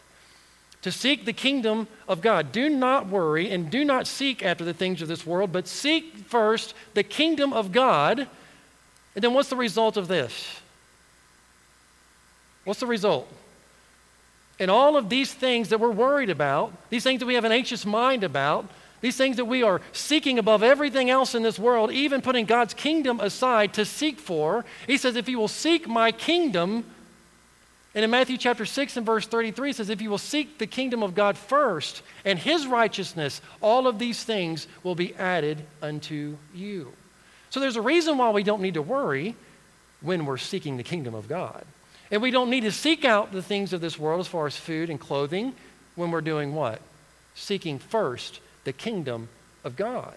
To 0.84 0.92
seek 0.92 1.24
the 1.24 1.32
kingdom 1.32 1.88
of 2.06 2.20
God. 2.20 2.52
Do 2.52 2.68
not 2.68 3.06
worry 3.06 3.50
and 3.50 3.70
do 3.70 3.86
not 3.86 4.06
seek 4.06 4.44
after 4.44 4.66
the 4.66 4.74
things 4.74 5.00
of 5.00 5.08
this 5.08 5.24
world, 5.24 5.50
but 5.50 5.66
seek 5.66 6.14
first 6.28 6.74
the 6.92 7.02
kingdom 7.02 7.54
of 7.54 7.72
God. 7.72 8.28
And 9.14 9.24
then 9.24 9.32
what's 9.32 9.48
the 9.48 9.56
result 9.56 9.96
of 9.96 10.08
this? 10.08 10.60
What's 12.64 12.80
the 12.80 12.86
result? 12.86 13.26
And 14.60 14.70
all 14.70 14.98
of 14.98 15.08
these 15.08 15.32
things 15.32 15.70
that 15.70 15.80
we're 15.80 15.90
worried 15.90 16.28
about, 16.28 16.70
these 16.90 17.02
things 17.02 17.20
that 17.20 17.26
we 17.26 17.34
have 17.34 17.46
an 17.46 17.52
anxious 17.52 17.86
mind 17.86 18.22
about, 18.22 18.66
these 19.00 19.16
things 19.16 19.36
that 19.36 19.46
we 19.46 19.62
are 19.62 19.80
seeking 19.92 20.38
above 20.38 20.62
everything 20.62 21.08
else 21.08 21.34
in 21.34 21.42
this 21.42 21.58
world, 21.58 21.92
even 21.92 22.20
putting 22.20 22.44
God's 22.44 22.74
kingdom 22.74 23.20
aside 23.20 23.72
to 23.72 23.86
seek 23.86 24.20
for, 24.20 24.66
he 24.86 24.98
says, 24.98 25.16
if 25.16 25.30
you 25.30 25.38
will 25.38 25.48
seek 25.48 25.88
my 25.88 26.12
kingdom, 26.12 26.84
and 27.94 28.04
in 28.04 28.10
Matthew 28.10 28.36
chapter 28.36 28.66
6 28.66 28.96
and 28.96 29.06
verse 29.06 29.26
33, 29.26 29.70
it 29.70 29.76
says, 29.76 29.88
If 29.88 30.02
you 30.02 30.10
will 30.10 30.18
seek 30.18 30.58
the 30.58 30.66
kingdom 30.66 31.02
of 31.02 31.14
God 31.14 31.38
first 31.38 32.02
and 32.24 32.38
his 32.38 32.66
righteousness, 32.66 33.40
all 33.60 33.86
of 33.86 34.00
these 34.00 34.24
things 34.24 34.66
will 34.82 34.96
be 34.96 35.14
added 35.14 35.64
unto 35.80 36.36
you. 36.52 36.92
So 37.50 37.60
there's 37.60 37.76
a 37.76 37.82
reason 37.82 38.18
why 38.18 38.30
we 38.30 38.42
don't 38.42 38.62
need 38.62 38.74
to 38.74 38.82
worry 38.82 39.36
when 40.00 40.26
we're 40.26 40.38
seeking 40.38 40.76
the 40.76 40.82
kingdom 40.82 41.14
of 41.14 41.28
God. 41.28 41.64
And 42.10 42.20
we 42.20 42.32
don't 42.32 42.50
need 42.50 42.62
to 42.62 42.72
seek 42.72 43.04
out 43.04 43.30
the 43.30 43.42
things 43.42 43.72
of 43.72 43.80
this 43.80 43.96
world 43.96 44.20
as 44.20 44.26
far 44.26 44.46
as 44.46 44.56
food 44.56 44.90
and 44.90 44.98
clothing 44.98 45.54
when 45.94 46.10
we're 46.10 46.20
doing 46.20 46.54
what? 46.54 46.80
Seeking 47.36 47.78
first 47.78 48.40
the 48.64 48.72
kingdom 48.72 49.28
of 49.62 49.76
God. 49.76 50.16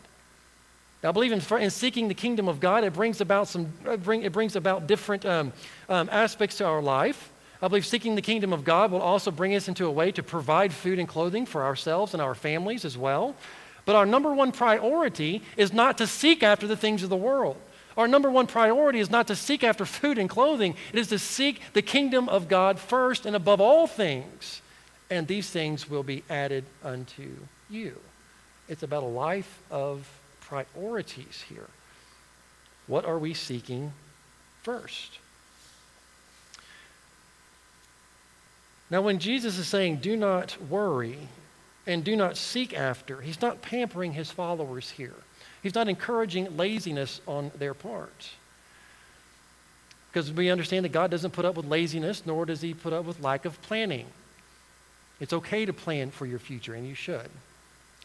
Now, 1.03 1.09
I 1.09 1.11
believe 1.11 1.31
in, 1.31 1.41
in 1.61 1.69
seeking 1.69 2.07
the 2.07 2.15
kingdom 2.15 2.47
of 2.47 2.59
God, 2.59 2.83
it 2.83 2.93
brings 2.93 3.21
about 3.21 3.47
some, 3.47 3.71
bring, 4.03 4.23
it 4.23 4.31
brings 4.31 4.55
about 4.55 4.87
different 4.87 5.25
um, 5.25 5.53
um, 5.89 6.09
aspects 6.11 6.57
to 6.57 6.65
our 6.65 6.81
life. 6.81 7.29
I 7.61 7.67
believe 7.67 7.85
seeking 7.85 8.15
the 8.15 8.21
kingdom 8.21 8.53
of 8.53 8.63
God 8.63 8.91
will 8.91 9.01
also 9.01 9.31
bring 9.31 9.55
us 9.55 9.67
into 9.67 9.85
a 9.85 9.91
way 9.91 10.11
to 10.11 10.21
provide 10.21 10.73
food 10.73 10.99
and 10.99 11.07
clothing 11.07 11.45
for 11.45 11.63
ourselves 11.63 12.13
and 12.13 12.21
our 12.21 12.35
families 12.35 12.85
as 12.85 12.97
well. 12.97 13.35
But 13.85 13.95
our 13.95 14.05
number 14.05 14.33
one 14.33 14.51
priority 14.51 15.41
is 15.55 15.73
not 15.73 15.97
to 15.97 16.07
seek 16.07 16.43
after 16.43 16.67
the 16.67 16.77
things 16.77 17.03
of 17.03 17.09
the 17.09 17.15
world. 17.15 17.57
Our 17.95 18.07
number 18.07 18.29
one 18.29 18.45
priority 18.45 18.99
is 18.99 19.09
not 19.09 19.27
to 19.27 19.35
seek 19.35 19.63
after 19.63 19.85
food 19.85 20.19
and 20.19 20.29
clothing, 20.29 20.75
it 20.93 20.99
is 20.99 21.07
to 21.07 21.17
seek 21.17 21.61
the 21.73 21.81
kingdom 21.81 22.29
of 22.29 22.47
God 22.47 22.79
first 22.79 23.25
and 23.25 23.35
above 23.35 23.59
all 23.59 23.87
things. 23.87 24.61
And 25.09 25.25
these 25.25 25.49
things 25.49 25.89
will 25.89 26.03
be 26.03 26.23
added 26.29 26.65
unto 26.83 27.31
you. 27.69 27.99
It's 28.69 28.83
about 28.83 29.03
a 29.03 29.07
life 29.07 29.59
of 29.71 30.07
priorities 30.41 31.45
here. 31.49 31.69
What 32.85 33.05
are 33.05 33.17
we 33.17 33.33
seeking 33.33 33.93
first? 34.61 35.19
Now, 38.89 39.01
when 39.01 39.19
Jesus 39.19 39.57
is 39.57 39.67
saying, 39.67 39.97
do 39.97 40.15
not 40.15 40.57
worry 40.69 41.17
and 41.85 42.03
do 42.03 42.15
not 42.15 42.37
seek 42.37 42.73
after, 42.73 43.21
he's 43.21 43.41
not 43.41 43.61
pampering 43.61 44.13
his 44.13 44.31
followers 44.31 44.91
here. 44.91 45.15
He's 45.61 45.75
not 45.75 45.89
encouraging 45.89 46.55
laziness 46.55 47.19
on 47.27 47.51
their 47.57 47.73
part. 47.73 48.29
Because 50.11 50.31
we 50.31 50.49
understand 50.49 50.85
that 50.85 50.93
God 50.93 51.11
doesn't 51.11 51.31
put 51.31 51.43
up 51.43 51.55
with 51.55 51.65
laziness, 51.65 52.25
nor 52.25 52.45
does 52.45 52.61
he 52.61 52.73
put 52.73 52.93
up 52.93 53.05
with 53.05 53.21
lack 53.21 53.45
of 53.45 53.61
planning. 53.61 54.05
It's 55.19 55.33
okay 55.33 55.65
to 55.65 55.73
plan 55.73 56.11
for 56.11 56.25
your 56.25 56.39
future, 56.39 56.73
and 56.73 56.87
you 56.87 56.95
should. 56.95 57.29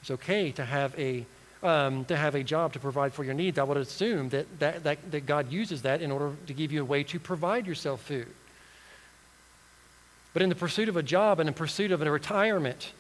It's 0.00 0.10
okay 0.10 0.50
to 0.52 0.64
have 0.64 0.98
a, 0.98 1.24
um, 1.62 2.04
to 2.06 2.16
have 2.16 2.34
a 2.34 2.42
job 2.42 2.72
to 2.72 2.80
provide 2.80 3.12
for 3.12 3.22
your 3.22 3.34
needs. 3.34 3.58
I 3.58 3.62
would 3.62 3.76
assume 3.76 4.30
that, 4.30 4.58
that, 4.58 4.82
that, 4.82 5.12
that 5.12 5.26
God 5.26 5.52
uses 5.52 5.82
that 5.82 6.02
in 6.02 6.10
order 6.10 6.32
to 6.48 6.52
give 6.52 6.72
you 6.72 6.80
a 6.80 6.84
way 6.84 7.04
to 7.04 7.20
provide 7.20 7.68
yourself 7.68 8.00
food 8.02 8.28
but 10.32 10.42
in 10.42 10.48
the 10.48 10.54
pursuit 10.54 10.88
of 10.88 10.96
a 10.96 11.02
job 11.02 11.40
and 11.40 11.48
in 11.48 11.54
pursuit 11.54 11.92
of 11.92 12.02
a 12.02 12.10
retirement, 12.10 12.92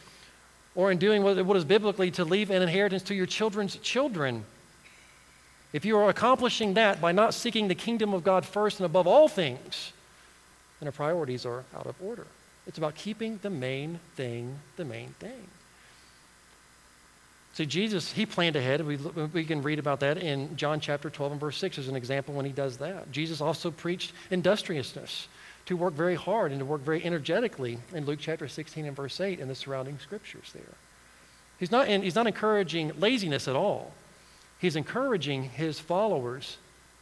or 0.74 0.90
in 0.90 0.98
doing 0.98 1.22
what 1.22 1.56
is 1.56 1.64
biblically 1.64 2.10
to 2.12 2.24
leave 2.24 2.50
an 2.50 2.62
inheritance 2.62 3.02
to 3.02 3.14
your 3.14 3.26
children's 3.26 3.76
children. 3.76 4.44
If 5.72 5.84
you 5.84 5.96
are 5.98 6.08
accomplishing 6.08 6.74
that 6.74 7.00
by 7.00 7.12
not 7.12 7.34
seeking 7.34 7.68
the 7.68 7.74
kingdom 7.74 8.14
of 8.14 8.24
God 8.24 8.44
first 8.44 8.78
and 8.78 8.86
above 8.86 9.06
all 9.06 9.28
things, 9.28 9.92
then 10.80 10.88
our 10.88 10.92
priorities 10.92 11.46
are 11.46 11.64
out 11.76 11.86
of 11.86 11.94
order. 12.02 12.26
It's 12.66 12.78
about 12.78 12.94
keeping 12.94 13.38
the 13.42 13.50
main 13.50 14.00
thing 14.14 14.58
the 14.76 14.84
main 14.84 15.14
thing. 15.18 15.48
See, 17.54 17.66
Jesus, 17.66 18.12
he 18.12 18.24
planned 18.24 18.56
ahead. 18.56 18.86
We, 18.86 18.96
we 18.96 19.44
can 19.44 19.62
read 19.62 19.78
about 19.78 20.00
that 20.00 20.16
in 20.16 20.56
John 20.56 20.80
chapter 20.80 21.10
12 21.10 21.32
and 21.32 21.40
verse 21.40 21.58
6 21.58 21.78
as 21.78 21.88
an 21.88 21.96
example 21.96 22.32
when 22.32 22.46
he 22.46 22.52
does 22.52 22.78
that. 22.78 23.12
Jesus 23.12 23.42
also 23.42 23.70
preached 23.70 24.12
industriousness 24.30 25.28
to 25.66 25.76
work 25.76 25.94
very 25.94 26.14
hard 26.14 26.50
and 26.50 26.58
to 26.60 26.64
work 26.64 26.80
very 26.80 27.04
energetically 27.04 27.78
in 27.94 28.04
Luke 28.04 28.18
chapter 28.20 28.48
16 28.48 28.86
and 28.86 28.96
verse 28.96 29.20
8 29.20 29.40
and 29.40 29.50
the 29.50 29.54
surrounding 29.54 29.98
scriptures 29.98 30.50
there. 30.52 30.62
He's 31.58 31.70
not, 31.70 31.88
and 31.88 32.02
he's 32.02 32.16
not 32.16 32.26
encouraging 32.26 32.92
laziness 32.98 33.46
at 33.46 33.54
all. 33.54 33.92
He's 34.58 34.76
encouraging 34.76 35.44
his 35.44 35.78
followers 35.78 36.56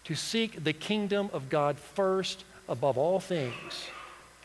to 0.05 0.15
seek 0.15 0.65
the 0.65 0.73
kingdom 0.73 1.31
of 1.33 1.49
God 1.49 1.79
first 1.79 2.45
above 2.69 2.99
all 2.99 3.21
things. 3.21 3.89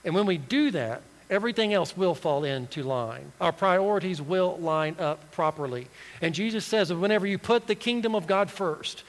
And 0.03 0.13
when 0.13 0.25
we 0.25 0.37
do 0.37 0.71
that, 0.71 1.01
everything 1.29 1.73
else 1.73 1.97
will 1.97 2.15
fall 2.15 2.43
into 2.43 2.83
line. 2.83 3.31
Our 3.41 3.51
priorities 3.51 4.21
will 4.21 4.57
line 4.57 4.95
up 4.99 5.31
properly. 5.31 5.87
And 6.21 6.35
Jesus 6.35 6.65
says 6.65 6.89
that 6.89 6.97
whenever 6.97 7.25
you 7.25 7.37
put 7.37 7.67
the 7.67 7.75
kingdom 7.75 8.15
of 8.15 8.27
God 8.27 8.49
first, 8.49 9.03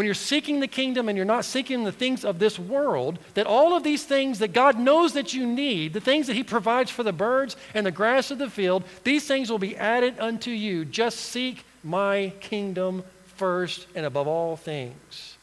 when 0.00 0.06
you're 0.06 0.14
seeking 0.14 0.60
the 0.60 0.66
kingdom 0.66 1.10
and 1.10 1.16
you're 1.18 1.26
not 1.26 1.44
seeking 1.44 1.84
the 1.84 1.92
things 1.92 2.24
of 2.24 2.38
this 2.38 2.58
world, 2.58 3.18
that 3.34 3.46
all 3.46 3.76
of 3.76 3.82
these 3.82 4.02
things 4.02 4.38
that 4.38 4.54
God 4.54 4.78
knows 4.78 5.12
that 5.12 5.34
you 5.34 5.46
need, 5.46 5.92
the 5.92 6.00
things 6.00 6.26
that 6.26 6.36
He 6.36 6.42
provides 6.42 6.90
for 6.90 7.02
the 7.02 7.12
birds 7.12 7.54
and 7.74 7.84
the 7.84 7.90
grass 7.90 8.30
of 8.30 8.38
the 8.38 8.48
field, 8.48 8.82
these 9.04 9.28
things 9.28 9.50
will 9.50 9.58
be 9.58 9.76
added 9.76 10.18
unto 10.18 10.50
you. 10.50 10.86
Just 10.86 11.18
seek 11.18 11.66
my 11.84 12.32
kingdom 12.40 13.04
first 13.36 13.88
and 13.94 14.06
above 14.06 14.26
all 14.26 14.56
things. 14.56 15.36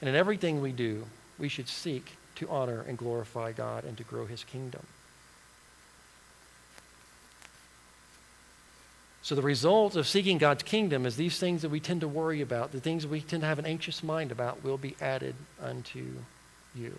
And 0.00 0.08
in 0.10 0.16
everything 0.16 0.60
we 0.60 0.72
do, 0.72 1.06
we 1.38 1.48
should 1.48 1.68
seek 1.68 2.16
to 2.34 2.50
honor 2.50 2.84
and 2.88 2.98
glorify 2.98 3.52
God 3.52 3.84
and 3.84 3.96
to 3.98 4.02
grow 4.02 4.26
His 4.26 4.42
kingdom. 4.42 4.84
So, 9.22 9.36
the 9.36 9.42
result 9.42 9.94
of 9.94 10.08
seeking 10.08 10.38
God's 10.38 10.64
kingdom 10.64 11.06
is 11.06 11.14
these 11.14 11.38
things 11.38 11.62
that 11.62 11.68
we 11.68 11.78
tend 11.78 12.00
to 12.00 12.08
worry 12.08 12.40
about, 12.40 12.72
the 12.72 12.80
things 12.80 13.06
we 13.06 13.20
tend 13.20 13.42
to 13.42 13.46
have 13.46 13.60
an 13.60 13.66
anxious 13.66 14.02
mind 14.02 14.32
about, 14.32 14.64
will 14.64 14.78
be 14.78 14.96
added 15.00 15.36
unto 15.62 16.04
you. 16.74 16.98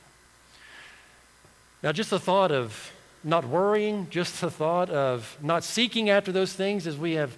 Now, 1.83 1.91
just 1.91 2.09
the 2.09 2.19
thought 2.19 2.51
of 2.51 2.93
not 3.25 3.45
worrying, 3.45 4.07
just 4.09 4.39
the 4.39 4.49
thought 4.49 4.89
of 4.89 5.37
not 5.41 5.65
seeking 5.65 6.09
after 6.09 6.31
those 6.31 6.53
things, 6.53 6.87
as 6.87 6.97
we 6.97 7.13
have 7.13 7.35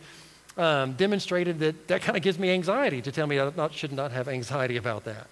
um, 0.56 0.94
demonstrated, 0.94 1.58
that 1.60 1.88
that 1.88 2.04
kind 2.04 2.16
of 2.16 2.22
gives 2.22 2.38
me 2.38 2.52
anxiety 2.52 3.02
to 3.02 3.12
tell 3.12 3.26
me 3.26 3.40
I 3.40 3.52
not, 3.58 3.74
should 3.74 3.92
not 3.92 4.12
have 4.12 4.28
anxiety 4.28 4.78
about 4.78 5.06
that. 5.06 5.28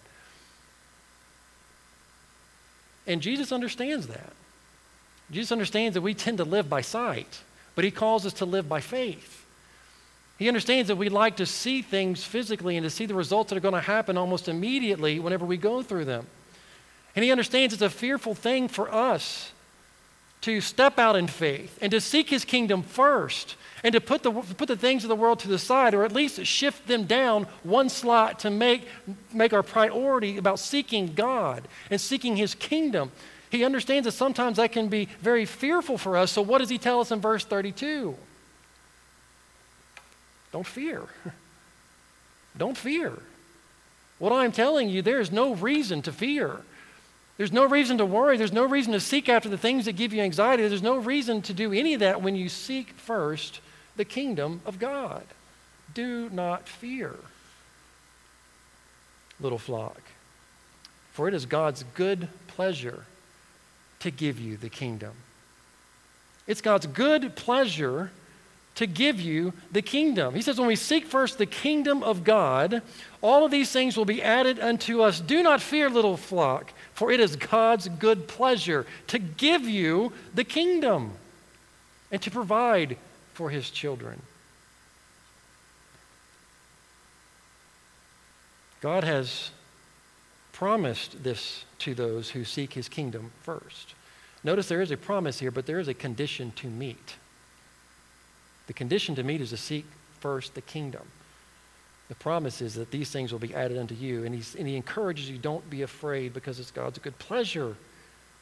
And 3.05 3.21
Jesus 3.21 3.51
understands 3.51 4.07
that. 4.07 4.33
Jesus 5.29 5.51
understands 5.51 5.93
that 5.93 6.01
we 6.01 6.15
tend 6.15 6.39
to 6.39 6.43
live 6.43 6.69
by 6.69 6.81
sight, 6.81 7.41
but 7.75 7.83
he 7.85 7.91
calls 7.91 8.25
us 8.25 8.33
to 8.33 8.45
live 8.45 8.67
by 8.67 8.81
faith. 8.81 9.42
He 10.43 10.49
understands 10.49 10.89
that 10.89 10.97
we 10.97 11.07
like 11.07 11.37
to 11.37 11.45
see 11.45 11.81
things 11.81 12.25
physically 12.25 12.75
and 12.75 12.83
to 12.83 12.89
see 12.89 13.05
the 13.05 13.13
results 13.13 13.49
that 13.49 13.55
are 13.55 13.61
going 13.61 13.75
to 13.75 13.79
happen 13.79 14.17
almost 14.17 14.49
immediately 14.49 15.17
whenever 15.17 15.45
we 15.45 15.55
go 15.55 15.81
through 15.81 16.03
them. 16.03 16.27
And 17.15 17.23
he 17.23 17.31
understands 17.31 17.73
it's 17.73 17.81
a 17.81 17.89
fearful 17.89 18.35
thing 18.35 18.67
for 18.67 18.93
us 18.93 19.53
to 20.41 20.59
step 20.59 20.99
out 20.99 21.15
in 21.15 21.27
faith 21.27 21.79
and 21.81 21.91
to 21.91 22.01
seek 22.01 22.29
his 22.29 22.43
kingdom 22.43 22.83
first 22.83 23.55
and 23.85 23.93
to 23.93 24.01
put 24.01 24.23
the, 24.23 24.33
put 24.33 24.67
the 24.67 24.75
things 24.75 25.05
of 25.05 25.07
the 25.07 25.15
world 25.15 25.39
to 25.39 25.47
the 25.47 25.57
side 25.57 25.93
or 25.93 26.03
at 26.03 26.11
least 26.11 26.45
shift 26.45 26.87
them 26.87 27.05
down 27.05 27.47
one 27.63 27.87
slot 27.87 28.39
to 28.39 28.49
make, 28.49 28.85
make 29.31 29.53
our 29.53 29.63
priority 29.63 30.35
about 30.35 30.59
seeking 30.59 31.13
God 31.13 31.69
and 31.89 32.01
seeking 32.01 32.35
his 32.35 32.53
kingdom. 32.53 33.13
He 33.49 33.63
understands 33.63 34.03
that 34.07 34.11
sometimes 34.11 34.57
that 34.57 34.73
can 34.73 34.89
be 34.89 35.07
very 35.21 35.45
fearful 35.45 35.97
for 35.97 36.17
us. 36.17 36.31
So, 36.31 36.41
what 36.41 36.57
does 36.57 36.69
he 36.69 36.77
tell 36.77 36.99
us 36.99 37.11
in 37.11 37.21
verse 37.21 37.45
32? 37.45 38.17
Don't 40.53 40.65
fear. 40.65 41.01
Don't 42.57 42.77
fear. 42.77 43.13
What 44.19 44.31
I'm 44.31 44.53
telling 44.53 44.87
you, 44.87 45.01
there 45.01 45.19
is 45.19 45.31
no 45.31 45.55
reason 45.55 46.01
to 46.03 46.13
fear. 46.13 46.59
There's 47.37 47.51
no 47.51 47.67
reason 47.67 47.97
to 47.97 48.05
worry. 48.05 48.37
There's 48.37 48.53
no 48.53 48.65
reason 48.65 48.93
to 48.93 48.99
seek 48.99 49.27
after 49.27 49.49
the 49.49 49.57
things 49.57 49.85
that 49.85 49.93
give 49.93 50.13
you 50.13 50.21
anxiety. 50.21 50.65
There's 50.67 50.83
no 50.83 50.97
reason 50.97 51.41
to 51.41 51.53
do 51.53 51.73
any 51.73 51.95
of 51.95 51.99
that 51.99 52.21
when 52.21 52.35
you 52.35 52.47
seek 52.47 52.91
first 52.91 53.59
the 53.95 54.05
kingdom 54.05 54.61
of 54.65 54.79
God. 54.79 55.23
Do 55.93 56.29
not 56.29 56.67
fear, 56.67 57.15
little 59.39 59.57
flock, 59.57 60.01
for 61.11 61.27
it 61.27 61.33
is 61.33 61.45
God's 61.45 61.83
good 61.95 62.27
pleasure 62.47 63.05
to 63.99 64.11
give 64.11 64.39
you 64.39 64.57
the 64.57 64.69
kingdom. 64.69 65.13
It's 66.45 66.61
God's 66.61 66.87
good 66.87 67.35
pleasure 67.35 68.11
to 68.75 68.87
give 68.87 69.19
you 69.19 69.53
the 69.71 69.81
kingdom. 69.81 70.33
He 70.33 70.41
says, 70.41 70.57
when 70.57 70.67
we 70.67 70.75
seek 70.75 71.05
first 71.05 71.37
the 71.37 71.45
kingdom 71.45 72.01
of 72.01 72.23
God, 72.23 72.81
all 73.21 73.45
of 73.45 73.51
these 73.51 73.71
things 73.71 73.95
will 73.95 74.05
be 74.05 74.23
added 74.23 74.59
unto 74.59 75.01
us. 75.01 75.19
Do 75.19 75.43
not 75.43 75.61
fear, 75.61 75.89
little 75.89 76.17
flock, 76.17 76.73
for 76.93 77.11
it 77.11 77.19
is 77.19 77.35
God's 77.35 77.87
good 77.87 78.27
pleasure 78.27 78.85
to 79.07 79.19
give 79.19 79.63
you 79.63 80.11
the 80.33 80.43
kingdom 80.43 81.13
and 82.11 82.21
to 82.21 82.31
provide 82.31 82.97
for 83.33 83.49
his 83.49 83.69
children. 83.69 84.21
God 88.81 89.03
has 89.03 89.51
promised 90.51 91.23
this 91.23 91.63
to 91.79 91.93
those 91.93 92.31
who 92.31 92.43
seek 92.43 92.73
his 92.73 92.89
kingdom 92.89 93.31
first. 93.41 93.93
Notice 94.43 94.67
there 94.67 94.81
is 94.81 94.91
a 94.91 94.97
promise 94.97 95.39
here, 95.39 95.51
but 95.51 95.65
there 95.65 95.79
is 95.79 95.87
a 95.87 95.93
condition 95.93 96.51
to 96.57 96.67
meet. 96.67 97.15
The 98.67 98.73
condition 98.73 99.15
to 99.15 99.23
meet 99.23 99.41
is 99.41 99.49
to 99.49 99.57
seek 99.57 99.85
first 100.19 100.55
the 100.55 100.61
kingdom. 100.61 101.03
The 102.09 102.15
promise 102.15 102.61
is 102.61 102.75
that 102.75 102.91
these 102.91 103.11
things 103.11 103.31
will 103.31 103.39
be 103.39 103.53
added 103.55 103.77
unto 103.77 103.95
you. 103.95 104.23
And, 104.23 104.35
and 104.35 104.67
he 104.67 104.75
encourages 104.75 105.29
you, 105.29 105.37
don't 105.37 105.67
be 105.69 105.81
afraid 105.81 106.33
because 106.33 106.59
it's 106.59 106.71
God's 106.71 106.99
good 106.99 107.17
pleasure 107.17 107.75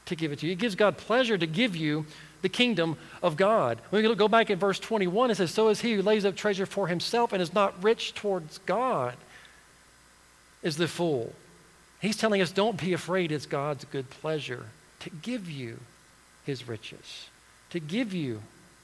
to 0.06 0.16
give 0.16 0.32
it 0.32 0.40
to 0.40 0.46
you. 0.46 0.54
It 0.54 0.60
gives 0.60 0.76
God 0.76 0.98
pleasure 0.98 1.38
to 1.38 1.48
give 1.48 1.76
you 1.76 2.06
the 2.42 2.50
kingdom 2.50 2.98
of 3.22 3.38
God. 3.38 3.80
When 3.90 4.04
we 4.04 4.16
go 4.16 4.28
back 4.28 4.50
at 4.50 4.58
verse 4.58 4.80
21, 4.80 5.32
it 5.32 5.36
says, 5.36 5.52
So 5.52 5.70
is 5.70 5.82
he 5.82 5.94
who 5.94 6.02
lays 6.02 6.26
up 6.26 6.36
treasure 6.36 6.66
for 6.66 6.88
himself 6.88 7.34
and 7.34 7.42
is 7.42 7.54
not 7.54 7.82
rich 7.84 8.14
towards 8.14 8.58
God, 8.60 9.16
is 10.64 10.78
the 10.78 10.88
fool. 10.88 11.34
He's 12.02 12.18
telling 12.18 12.42
us, 12.42 12.52
Don't 12.52 12.82
be 12.82 12.94
afraid. 12.94 13.32
It's 13.32 13.46
God's 13.46 13.86
good 13.86 14.10
pleasure 14.10 14.66
to 15.02 15.10
give 15.10 15.50
you 15.50 15.80
his 16.46 16.68
riches, 16.68 17.28
to 17.70 17.80
give 17.80 18.14
you 18.14 18.42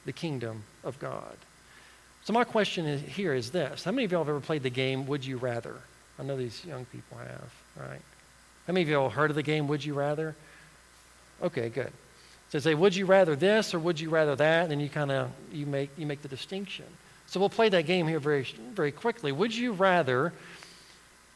the 0.08 0.12
kingdom 0.12 0.62
of 0.84 0.98
God. 0.98 1.36
So, 2.24 2.32
my 2.32 2.44
question 2.44 2.86
is, 2.86 3.02
here 3.02 3.34
is 3.34 3.50
this 3.50 3.84
How 3.84 3.92
many 3.92 4.06
of 4.06 4.12
y'all 4.12 4.22
have 4.22 4.30
ever 4.30 4.40
played 4.40 4.62
the 4.62 4.70
game 4.70 5.06
Would 5.06 5.22
You 5.22 5.36
Rather? 5.36 5.74
I 6.18 6.22
know 6.22 6.34
these 6.34 6.64
young 6.64 6.86
people 6.86 7.18
have, 7.18 7.52
right? 7.76 8.00
How 8.66 8.72
many 8.72 8.82
of 8.82 8.88
y'all 8.88 9.10
heard 9.10 9.30
of 9.30 9.36
the 9.36 9.42
game 9.42 9.68
Would 9.68 9.84
You 9.84 9.92
Rather? 9.92 10.34
Okay, 11.42 11.68
good. 11.68 11.92
So 12.48 12.58
say, 12.58 12.74
would 12.74 12.96
you 12.96 13.04
rather 13.04 13.36
this 13.36 13.74
or 13.74 13.78
would 13.78 14.00
you 14.00 14.08
rather 14.08 14.34
that? 14.34 14.62
And 14.62 14.70
then 14.70 14.80
you 14.80 14.88
kind 14.88 15.10
of 15.10 15.30
you 15.52 15.66
make 15.66 15.90
you 15.98 16.06
make 16.06 16.22
the 16.22 16.28
distinction. 16.28 16.86
So 17.26 17.38
we'll 17.38 17.50
play 17.50 17.68
that 17.68 17.84
game 17.84 18.08
here 18.08 18.18
very 18.18 18.46
very 18.72 18.92
quickly. 18.92 19.30
Would 19.30 19.54
you 19.54 19.72
rather 19.72 20.32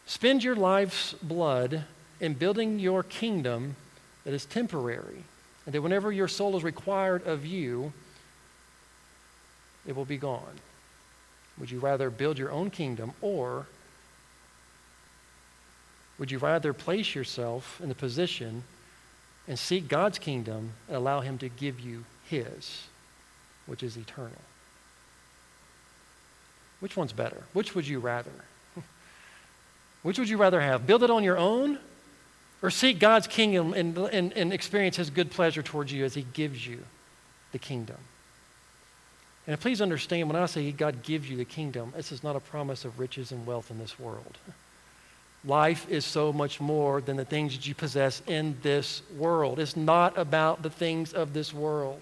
spend 0.07 0.43
your 0.43 0.57
life's 0.57 1.13
blood 1.23 1.85
in 2.21 2.33
building 2.33 2.79
your 2.79 3.03
kingdom 3.03 3.77
that 4.25 4.33
is 4.33 4.47
temporary, 4.47 5.25
and 5.67 5.75
that 5.75 5.83
whenever 5.83 6.11
your 6.11 6.29
soul 6.29 6.57
is 6.57 6.65
required 6.65 7.27
of 7.27 7.45
you, 7.45 7.93
it 9.87 9.97
will 9.97 10.05
be 10.05 10.17
gone? 10.17 10.61
Would 11.59 11.71
you 11.71 11.81
rather 11.81 12.11
build 12.11 12.39
your 12.39 12.51
own 12.51 12.71
kingdom 12.71 13.13
or 13.21 13.67
would 16.19 16.31
you 16.31 16.39
rather 16.39 16.73
place 16.73 17.15
yourself 17.15 17.81
in 17.83 17.89
the 17.89 17.95
position 17.95 18.63
and 19.49 19.59
seek 19.59 19.89
God's 19.89 20.19
kingdom 20.19 20.71
and 20.87 20.97
allow 20.97 21.21
Him 21.21 21.39
to 21.39 21.49
give 21.49 21.81
you 21.81 22.05
His, 22.25 22.85
which 23.67 23.83
is 23.83 23.97
eternal. 23.97 24.31
Which 26.81 26.97
one's 26.97 27.13
better? 27.13 27.43
Which 27.53 27.75
would 27.75 27.87
you 27.87 28.01
rather? 28.01 28.31
Which 30.03 30.19
would 30.19 30.29
you 30.29 30.37
rather 30.37 30.61
have? 30.61 30.87
Build 30.87 31.03
it 31.03 31.11
on 31.11 31.23
your 31.23 31.39
own 31.39 31.79
or 32.61 32.71
seek 32.71 32.99
God's 32.99 33.27
kingdom 33.27 33.73
and, 33.73 33.97
and, 33.99 34.33
and 34.33 34.53
experience 34.53 34.97
His 34.97 35.11
good 35.11 35.31
pleasure 35.31 35.63
towards 35.63 35.93
you 35.93 36.05
as 36.05 36.15
He 36.15 36.23
gives 36.33 36.67
you 36.67 36.81
the 37.53 37.59
kingdom? 37.59 37.99
And 39.47 39.59
please 39.59 39.81
understand 39.81 40.29
when 40.29 40.41
I 40.41 40.47
say 40.47 40.71
God 40.71 41.03
gives 41.03 41.29
you 41.29 41.37
the 41.37 41.45
kingdom, 41.45 41.93
this 41.97 42.13
is 42.13 42.23
not 42.23 42.37
a 42.37 42.41
promise 42.41 42.85
of 42.85 42.99
riches 42.99 43.33
and 43.33 43.45
wealth 43.45 43.71
in 43.71 43.79
this 43.79 43.99
world. 43.99 44.39
Life 45.45 45.89
is 45.91 46.05
so 46.05 46.33
much 46.33 46.61
more 46.61 47.01
than 47.01 47.17
the 47.17 47.25
things 47.25 47.57
that 47.57 47.67
you 47.67 47.75
possess 47.75 48.23
in 48.29 48.57
this 48.63 49.03
world. 49.17 49.59
It's 49.59 49.77
not 49.77 50.17
about 50.17 50.63
the 50.63 50.71
things 50.71 51.13
of 51.13 51.33
this 51.35 51.53
world. 51.53 52.01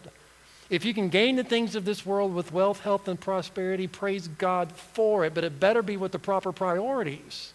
If 0.69 0.85
you 0.85 0.93
can 0.93 1.09
gain 1.09 1.37
the 1.37 1.45
things 1.45 1.75
of 1.75 1.87
this 1.87 2.05
world 2.05 2.35
with 2.35 2.53
wealth, 2.53 2.81
health, 2.81 3.09
and 3.09 3.19
prosperity, 3.19 3.87
praise 3.87 4.29
God 4.29 4.71
for 4.73 5.25
it, 5.25 5.35
but 5.35 5.43
it 5.43 5.59
better 5.59 5.83
be 5.83 5.97
with 5.97 6.13
the 6.13 6.19
proper 6.19 6.53
priorities 6.53 7.55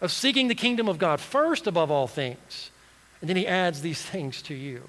of 0.00 0.12
seeking 0.12 0.48
the 0.48 0.54
kingdom 0.54 0.88
of 0.88 0.98
God 0.98 1.20
first 1.20 1.66
above 1.66 1.90
all 1.90 2.06
things. 2.06 2.70
And 3.20 3.28
then 3.28 3.36
he 3.36 3.46
adds 3.46 3.82
these 3.82 4.00
things 4.00 4.40
to 4.42 4.54
you. 4.54 4.88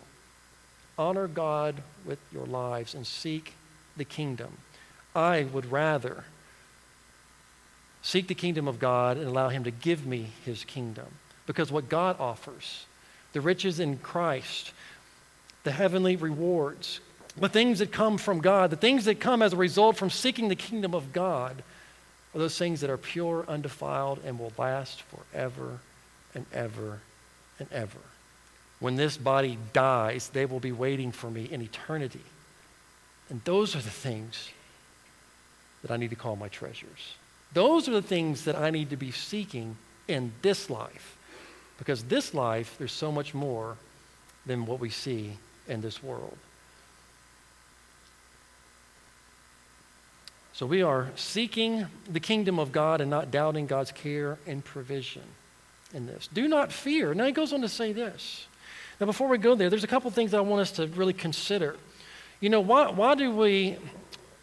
Honor 0.97 1.27
God 1.27 1.75
with 2.05 2.19
your 2.33 2.45
lives 2.45 2.95
and 2.95 3.05
seek 3.05 3.53
the 3.95 4.05
kingdom. 4.05 4.57
I 5.15 5.43
would 5.43 5.71
rather 5.71 6.25
seek 8.01 8.27
the 8.27 8.35
kingdom 8.35 8.67
of 8.67 8.79
God 8.79 9.17
and 9.17 9.27
allow 9.27 9.49
Him 9.49 9.63
to 9.65 9.71
give 9.71 10.05
me 10.05 10.27
His 10.45 10.63
kingdom. 10.63 11.07
Because 11.45 11.71
what 11.71 11.89
God 11.89 12.19
offers, 12.19 12.85
the 13.33 13.41
riches 13.41 13.79
in 13.79 13.97
Christ, 13.97 14.71
the 15.63 15.71
heavenly 15.71 16.15
rewards, 16.15 16.99
the 17.35 17.49
things 17.49 17.79
that 17.79 17.91
come 17.91 18.17
from 18.17 18.39
God, 18.39 18.69
the 18.69 18.75
things 18.75 19.05
that 19.05 19.19
come 19.19 19.41
as 19.41 19.53
a 19.53 19.57
result 19.57 19.97
from 19.97 20.09
seeking 20.09 20.47
the 20.47 20.55
kingdom 20.55 20.95
of 20.95 21.13
God, 21.13 21.63
are 22.33 22.39
those 22.39 22.57
things 22.57 22.81
that 22.81 22.89
are 22.89 22.97
pure, 22.97 23.45
undefiled, 23.47 24.19
and 24.25 24.39
will 24.39 24.53
last 24.57 25.03
forever 25.03 25.79
and 26.33 26.45
ever 26.53 26.99
and 27.59 27.71
ever. 27.71 27.99
When 28.79 28.95
this 28.95 29.17
body 29.17 29.57
dies, 29.73 30.29
they 30.29 30.45
will 30.45 30.59
be 30.59 30.71
waiting 30.71 31.11
for 31.11 31.29
me 31.31 31.45
in 31.45 31.61
eternity. 31.61 32.23
And 33.29 33.41
those 33.43 33.75
are 33.75 33.81
the 33.81 33.89
things 33.89 34.49
that 35.81 35.91
I 35.91 35.97
need 35.97 36.11
to 36.11 36.15
call 36.15 36.35
my 36.35 36.47
treasures. 36.47 37.15
Those 37.53 37.87
are 37.87 37.93
the 37.93 38.01
things 38.01 38.45
that 38.45 38.55
I 38.55 38.69
need 38.69 38.89
to 38.91 38.97
be 38.97 39.11
seeking 39.11 39.77
in 40.07 40.31
this 40.41 40.69
life. 40.69 41.17
Because 41.77 42.03
this 42.03 42.33
life, 42.33 42.75
there's 42.77 42.91
so 42.91 43.11
much 43.11 43.33
more 43.33 43.77
than 44.45 44.65
what 44.65 44.79
we 44.79 44.89
see 44.89 45.37
in 45.67 45.81
this 45.81 46.01
world. 46.01 46.37
So 50.53 50.65
we 50.65 50.81
are 50.81 51.11
seeking 51.15 51.85
the 52.09 52.19
kingdom 52.19 52.57
of 52.57 52.71
God 52.71 52.99
and 52.99 53.11
not 53.11 53.29
doubting 53.29 53.67
God's 53.67 53.91
care 53.91 54.39
and 54.47 54.65
provision 54.65 55.21
in 55.93 56.07
this. 56.07 56.27
Do 56.33 56.47
not 56.47 56.71
fear. 56.71 57.13
Now 57.13 57.25
he 57.25 57.31
goes 57.31 57.53
on 57.53 57.61
to 57.61 57.69
say 57.69 57.93
this. 57.93 58.47
Now, 58.99 59.05
before 59.05 59.27
we 59.27 59.37
go 59.37 59.55
there, 59.55 59.69
there's 59.69 59.83
a 59.83 59.87
couple 59.87 60.09
things 60.11 60.33
I 60.33 60.41
want 60.41 60.61
us 60.61 60.71
to 60.71 60.87
really 60.87 61.13
consider. 61.13 61.75
You 62.39 62.49
know, 62.49 62.61
why, 62.61 62.89
why 62.89 63.15
do 63.15 63.35
we 63.35 63.77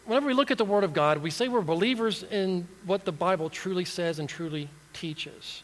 whenever 0.05 0.27
we 0.27 0.33
look 0.33 0.51
at 0.51 0.57
the 0.57 0.65
Word 0.65 0.83
of 0.83 0.93
God, 0.93 1.17
we 1.17 1.29
say 1.29 1.47
we're 1.47 1.61
believers 1.61 2.23
in 2.23 2.67
what 2.85 3.05
the 3.05 3.11
Bible 3.11 3.49
truly 3.49 3.85
says 3.85 4.19
and 4.19 4.29
truly 4.29 4.69
teaches. 4.93 5.63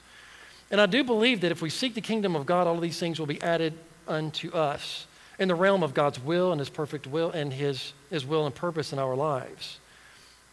And 0.69 0.81
I 0.81 0.85
do 0.85 1.03
believe 1.03 1.41
that 1.41 1.51
if 1.51 1.61
we 1.61 1.69
seek 1.69 1.93
the 1.93 2.01
kingdom 2.01 2.35
of 2.35 2.45
God, 2.45 2.67
all 2.67 2.75
of 2.75 2.81
these 2.81 2.99
things 2.99 3.19
will 3.19 3.27
be 3.27 3.41
added 3.41 3.73
unto 4.07 4.51
us 4.51 5.05
in 5.37 5.47
the 5.47 5.55
realm 5.55 5.83
of 5.83 5.93
God's 5.93 6.19
will 6.19 6.51
and 6.51 6.59
His 6.59 6.69
perfect 6.69 7.07
will 7.07 7.31
and 7.31 7.53
His, 7.53 7.93
His 8.09 8.25
will 8.25 8.45
and 8.45 8.55
purpose 8.55 8.93
in 8.93 8.99
our 8.99 9.15
lives. 9.15 9.79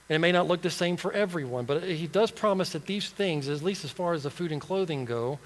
And 0.09 0.16
it 0.16 0.18
may 0.20 0.33
not 0.33 0.48
look 0.48 0.62
the 0.62 0.70
same 0.70 0.96
for 0.96 1.12
everyone, 1.12 1.64
but 1.64 1.83
He 1.85 2.07
does 2.07 2.31
promise 2.31 2.70
that 2.70 2.87
these 2.87 3.09
things, 3.09 3.48
at 3.48 3.62
least 3.62 3.85
as 3.85 3.90
far 3.90 4.12
as 4.12 4.22
the 4.22 4.31
food 4.31 4.53
and 4.53 4.61
clothing 4.61 5.05
go, 5.05 5.38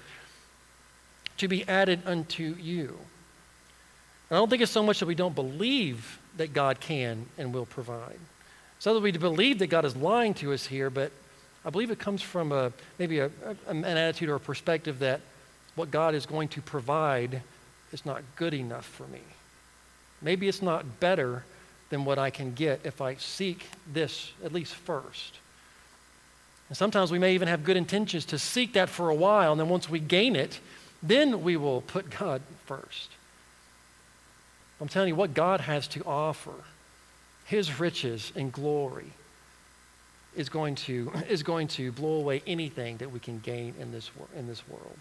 to 1.37 1.47
be 1.47 1.67
added 1.67 2.01
unto 2.05 2.55
you. 2.59 2.97
I 4.31 4.35
don't 4.35 4.49
think 4.49 4.61
it's 4.61 4.71
so 4.71 4.83
much 4.83 4.99
that 4.99 5.05
we 5.05 5.15
don't 5.15 5.35
believe 5.35 6.19
that 6.37 6.53
God 6.53 6.79
can 6.79 7.27
and 7.37 7.53
will 7.53 7.65
provide. 7.65 8.19
So 8.79 8.93
that 8.93 9.01
we 9.01 9.11
believe 9.11 9.59
that 9.59 9.67
God 9.67 9.85
is 9.85 9.95
lying 9.95 10.33
to 10.35 10.53
us 10.53 10.65
here, 10.65 10.89
but 10.89 11.11
I 11.63 11.69
believe 11.69 11.91
it 11.91 11.99
comes 11.99 12.21
from 12.21 12.51
a, 12.51 12.71
maybe 12.99 13.19
a, 13.19 13.27
a, 13.45 13.69
an 13.69 13.85
attitude 13.85 14.29
or 14.29 14.35
a 14.35 14.39
perspective 14.39 14.99
that 14.99 15.21
what 15.75 15.91
God 15.91 16.15
is 16.15 16.25
going 16.25 16.49
to 16.49 16.61
provide 16.61 17.41
is 17.91 18.05
not 18.05 18.21
good 18.35 18.53
enough 18.53 18.85
for 18.85 19.07
me. 19.07 19.21
Maybe 20.21 20.47
it's 20.47 20.61
not 20.61 20.99
better 20.99 21.43
than 21.89 22.05
what 22.05 22.17
I 22.17 22.29
can 22.29 22.53
get 22.53 22.81
if 22.83 23.01
I 23.01 23.15
seek 23.15 23.67
this 23.91 24.31
at 24.43 24.51
least 24.51 24.73
first. 24.73 25.35
And 26.69 26.77
sometimes 26.77 27.11
we 27.11 27.19
may 27.19 27.35
even 27.35 27.47
have 27.47 27.63
good 27.63 27.77
intentions 27.77 28.25
to 28.25 28.39
seek 28.39 28.73
that 28.73 28.89
for 28.89 29.09
a 29.09 29.15
while, 29.15 29.51
and 29.51 29.61
then 29.61 29.69
once 29.69 29.89
we 29.89 29.99
gain 29.99 30.35
it, 30.35 30.59
then 31.03 31.43
we 31.43 31.57
will 31.57 31.81
put 31.81 32.09
God 32.09 32.41
first. 32.65 33.09
I'm 34.79 34.87
telling 34.87 35.09
you 35.09 35.15
what 35.15 35.33
God 35.33 35.61
has 35.61 35.87
to 35.89 36.03
offer, 36.05 36.53
His 37.45 37.79
riches 37.79 38.31
and 38.35 38.51
glory, 38.51 39.11
is 40.35 40.49
going 40.49 40.75
to, 40.75 41.11
is 41.29 41.43
going 41.43 41.67
to 41.69 41.91
blow 41.91 42.13
away 42.13 42.41
anything 42.47 42.97
that 42.97 43.11
we 43.11 43.19
can 43.19 43.39
gain 43.39 43.75
in 43.79 43.91
this, 43.91 44.09
in 44.35 44.47
this 44.47 44.67
world. 44.67 44.97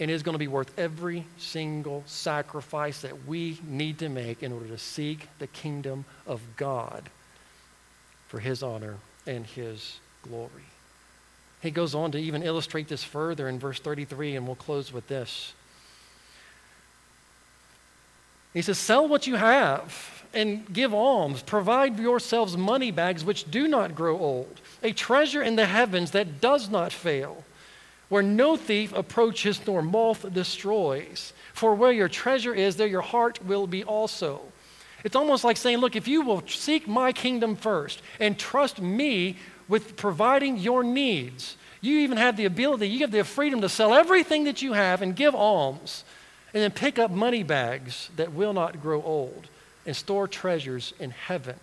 And 0.00 0.12
is 0.12 0.22
going 0.22 0.34
to 0.34 0.38
be 0.38 0.46
worth 0.46 0.78
every 0.78 1.24
single 1.38 2.04
sacrifice 2.06 3.00
that 3.00 3.26
we 3.26 3.58
need 3.66 3.98
to 3.98 4.08
make 4.08 4.44
in 4.44 4.52
order 4.52 4.68
to 4.68 4.78
seek 4.78 5.26
the 5.40 5.48
kingdom 5.48 6.04
of 6.24 6.40
God 6.56 7.10
for 8.28 8.38
His 8.38 8.62
honor 8.62 8.96
and 9.26 9.44
His 9.44 9.98
glory. 10.22 10.77
He 11.60 11.70
goes 11.70 11.94
on 11.94 12.12
to 12.12 12.18
even 12.18 12.42
illustrate 12.42 12.88
this 12.88 13.02
further 13.02 13.48
in 13.48 13.58
verse 13.58 13.80
33, 13.80 14.36
and 14.36 14.46
we'll 14.46 14.56
close 14.56 14.92
with 14.92 15.08
this. 15.08 15.52
He 18.54 18.62
says, 18.62 18.78
Sell 18.78 19.08
what 19.08 19.26
you 19.26 19.36
have 19.36 20.24
and 20.32 20.72
give 20.72 20.94
alms. 20.94 21.42
Provide 21.42 21.98
yourselves 21.98 22.56
money 22.56 22.90
bags 22.90 23.24
which 23.24 23.50
do 23.50 23.66
not 23.66 23.94
grow 23.94 24.18
old, 24.18 24.60
a 24.82 24.92
treasure 24.92 25.42
in 25.42 25.56
the 25.56 25.66
heavens 25.66 26.12
that 26.12 26.40
does 26.40 26.68
not 26.68 26.92
fail 26.92 27.44
where 28.08 28.22
no 28.22 28.56
thief 28.56 28.92
approaches 28.92 29.60
nor 29.66 29.82
moth 29.82 30.32
destroys. 30.32 31.32
For 31.52 31.74
where 31.74 31.92
your 31.92 32.08
treasure 32.08 32.54
is, 32.54 32.76
there 32.76 32.86
your 32.86 33.02
heart 33.02 33.44
will 33.44 33.66
be 33.66 33.84
also. 33.84 34.40
It's 35.04 35.16
almost 35.16 35.44
like 35.44 35.56
saying, 35.56 35.78
Look, 35.78 35.96
if 35.96 36.08
you 36.08 36.22
will 36.22 36.42
seek 36.46 36.88
my 36.88 37.12
kingdom 37.12 37.56
first 37.56 38.02
and 38.18 38.38
trust 38.38 38.80
me 38.80 39.36
with 39.68 39.96
providing 39.96 40.56
your 40.56 40.82
needs, 40.82 41.56
you 41.80 41.98
even 41.98 42.16
have 42.16 42.36
the 42.36 42.44
ability, 42.46 42.88
you 42.88 43.00
have 43.00 43.10
the 43.10 43.24
freedom 43.24 43.60
to 43.60 43.68
sell 43.68 43.94
everything 43.94 44.44
that 44.44 44.62
you 44.62 44.72
have 44.72 45.02
and 45.02 45.14
give 45.14 45.34
alms, 45.34 46.04
and 46.52 46.62
then 46.62 46.70
pick 46.70 46.98
up 46.98 47.10
money 47.10 47.42
bags 47.42 48.10
that 48.16 48.32
will 48.32 48.52
not 48.52 48.82
grow 48.82 49.02
old 49.02 49.48
and 49.86 49.94
store 49.94 50.26
treasures 50.26 50.92
in 50.98 51.10
heaven 51.10 51.56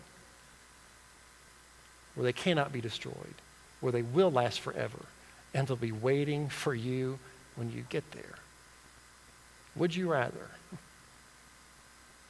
where 2.16 2.24
they 2.24 2.34
cannot 2.34 2.72
be 2.72 2.82
destroyed, 2.82 3.36
where 3.82 3.92
they 3.92 4.02
will 4.02 4.32
last 4.32 4.62
forever 4.62 5.00
and 5.54 5.68
they'll 5.68 5.78
be 5.78 5.92
waiting 5.92 6.50
for 6.50 6.74
you 6.74 7.20
when 7.56 7.72
you 7.72 7.86
get 7.90 8.10
there. 8.12 8.36
Would 9.76 9.96
you 9.96 10.12
rather? 10.12 10.50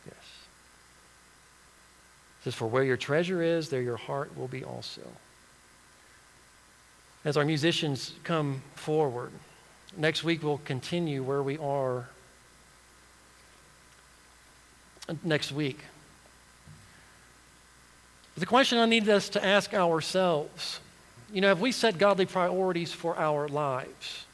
yes. 0.05 0.15
It 2.39 2.43
says, 2.43 2.55
For 2.55 2.67
where 2.67 2.83
your 2.83 2.97
treasure 2.97 3.41
is, 3.41 3.69
there 3.69 3.81
your 3.81 3.97
heart 3.97 4.37
will 4.37 4.47
be 4.47 4.63
also. 4.63 5.01
As 7.25 7.37
our 7.37 7.43
musicians 7.43 8.13
come 8.23 8.61
forward, 8.75 9.31
next 9.97 10.23
week 10.23 10.43
we'll 10.43 10.59
continue 10.59 11.23
where 11.23 11.41
we 11.41 11.57
are 11.57 12.07
next 15.23 15.51
week. 15.51 15.79
The 18.37 18.45
question 18.45 18.77
I 18.77 18.85
need 18.85 19.09
us 19.09 19.29
to 19.29 19.43
ask 19.43 19.73
ourselves 19.73 20.79
you 21.33 21.41
know, 21.41 21.47
have 21.47 21.59
we 21.59 21.71
set 21.71 21.97
godly 21.97 22.27
priorities 22.27 22.93
for 22.93 23.17
our 23.17 23.47
lives? 23.47 24.25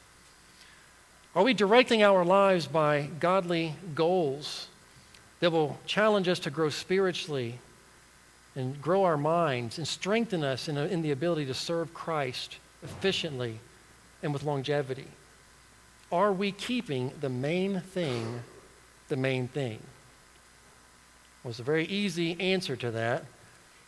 Are 1.34 1.42
we 1.42 1.54
directing 1.54 2.02
our 2.02 2.26
lives 2.26 2.66
by 2.66 3.08
godly 3.18 3.74
goals 3.94 4.68
that 5.40 5.50
will 5.50 5.78
challenge 5.86 6.28
us 6.28 6.38
to 6.40 6.50
grow 6.50 6.68
spiritually 6.68 7.58
and 8.54 8.80
grow 8.82 9.04
our 9.04 9.16
minds 9.16 9.78
and 9.78 9.88
strengthen 9.88 10.44
us 10.44 10.68
in, 10.68 10.76
in 10.76 11.00
the 11.00 11.10
ability 11.10 11.46
to 11.46 11.54
serve 11.54 11.94
Christ 11.94 12.58
efficiently 12.82 13.60
and 14.22 14.32
with 14.32 14.42
longevity? 14.42 15.08
Are 16.10 16.32
we 16.32 16.52
keeping 16.52 17.12
the 17.20 17.28
main 17.28 17.80
thing 17.80 18.42
the 19.08 19.16
main 19.16 19.46
thing? 19.46 19.78
Well, 21.42 21.50
it's 21.50 21.60
a 21.60 21.64
very 21.64 21.84
easy 21.86 22.34
answer 22.40 22.76
to 22.76 22.90
that. 22.92 23.24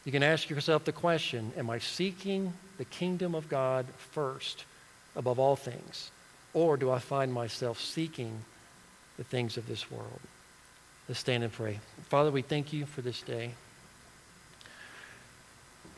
You 0.04 0.12
can 0.12 0.22
ask 0.22 0.50
yourself 0.50 0.84
the 0.84 0.92
question 0.92 1.52
Am 1.56 1.70
I 1.70 1.78
seeking 1.78 2.52
the 2.76 2.84
kingdom 2.84 3.34
of 3.34 3.48
God 3.48 3.86
first 4.12 4.64
above 5.16 5.38
all 5.38 5.56
things? 5.56 6.10
Or 6.52 6.76
do 6.76 6.90
I 6.90 6.98
find 6.98 7.32
myself 7.32 7.80
seeking 7.80 8.40
the 9.16 9.24
things 9.24 9.56
of 9.56 9.66
this 9.66 9.90
world? 9.90 10.20
Let's 11.08 11.20
stand 11.20 11.42
and 11.42 11.52
pray. 11.52 11.80
Father, 12.08 12.30
we 12.30 12.42
thank 12.42 12.72
you 12.72 12.86
for 12.86 13.00
this 13.00 13.22
day. 13.22 13.52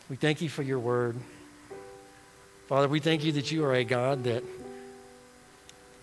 We 0.09 0.17
thank 0.17 0.41
you 0.41 0.49
for 0.49 0.63
your 0.63 0.79
word. 0.79 1.17
Father, 2.67 2.89
we 2.89 2.99
thank 2.99 3.23
you 3.23 3.31
that 3.33 3.53
you 3.53 3.65
are 3.65 3.75
a 3.75 3.85
God 3.85 4.25
that 4.25 4.43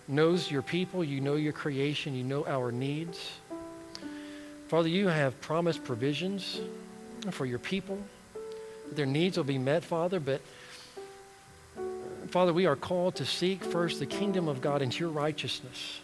knows 0.08 0.50
your 0.50 0.62
people, 0.62 1.04
you 1.04 1.20
know 1.20 1.34
your 1.34 1.52
creation, 1.52 2.14
you 2.14 2.24
know 2.24 2.46
our 2.46 2.72
needs. 2.72 3.32
Father, 4.68 4.88
you 4.88 5.08
have 5.08 5.38
promised 5.42 5.84
provisions 5.84 6.60
for 7.30 7.44
your 7.44 7.58
people. 7.58 7.98
Their 8.92 9.04
needs 9.04 9.36
will 9.36 9.44
be 9.44 9.58
met, 9.58 9.84
Father, 9.84 10.18
but 10.18 10.40
Father, 12.30 12.54
we 12.54 12.64
are 12.64 12.76
called 12.76 13.16
to 13.16 13.26
seek 13.26 13.62
first 13.62 13.98
the 13.98 14.06
kingdom 14.06 14.48
of 14.48 14.62
God 14.62 14.80
and 14.80 14.98
your 14.98 15.10
righteousness. 15.10 16.00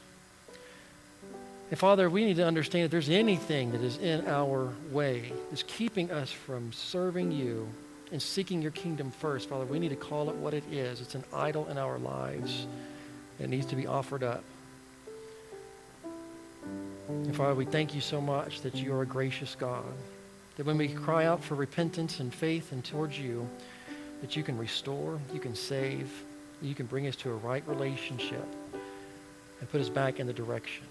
And 1.71 1.79
Father, 1.79 2.11
we 2.11 2.27
need 2.27 2.37
to 2.37 2.47
understand 2.47 2.85
if 2.85 2.91
there's 2.91 3.09
anything 3.09 3.73
that 3.73 3.81
is 3.81 3.97
in 3.97 4.27
our 4.27 4.71
way, 4.93 5.33
is 5.53 5.63
keeping 5.63 6.11
us 6.11 6.31
from 6.31 6.71
serving 6.75 7.33
you 7.33 7.67
and 8.13 8.21
seeking 8.21 8.61
your 8.61 8.73
kingdom 8.73 9.11
first, 9.11 9.49
Father, 9.49 9.65
we 9.65 9.79
need 9.79 9.91
to 9.91 9.97
call 9.97 10.31
it 10.31 10.37
what 10.37 10.55
it 10.55 10.65
is. 10.73 11.01
It's 11.01 11.15
an 11.15 11.25
idol 11.33 11.69
in 11.69 11.79
our 11.79 11.99
lives 11.99 12.67
that 13.39 13.49
needs 13.49 13.67
to 13.67 13.77
be 13.77 13.87
offered 13.87 14.23
up. 14.23 14.43
And 17.09 17.35
Father, 17.35 17.55
we 17.55 17.65
thank 17.65 17.95
you 17.95 18.01
so 18.01 18.21
much 18.21 18.61
that 18.63 18.75
you 18.75 18.93
are 18.95 19.03
a 19.03 19.07
gracious 19.07 19.57
God. 19.59 19.85
That 20.57 20.67
when 20.67 20.77
we 20.79 20.89
cry 20.89 21.27
out 21.27 21.43
for 21.43 21.55
repentance 21.55 22.21
and 22.21 22.35
faith 22.35 22.73
and 22.73 22.85
towards 22.85 23.19
you, 23.19 23.49
that 24.21 24.37
you 24.37 24.43
can 24.43 24.59
restore, 24.59 25.19
you 25.33 25.41
can 25.41 25.55
save, 25.55 26.11
you 26.61 26.75
can 26.75 26.87
bring 26.87 27.07
us 27.07 27.17
to 27.17 27.31
a 27.31 27.35
right 27.35 27.67
relationship 27.67 28.45
and 29.61 29.71
put 29.71 29.81
us 29.81 29.89
back 29.89 30.21
in 30.21 30.27
the 30.27 30.33
direction. 30.33 30.85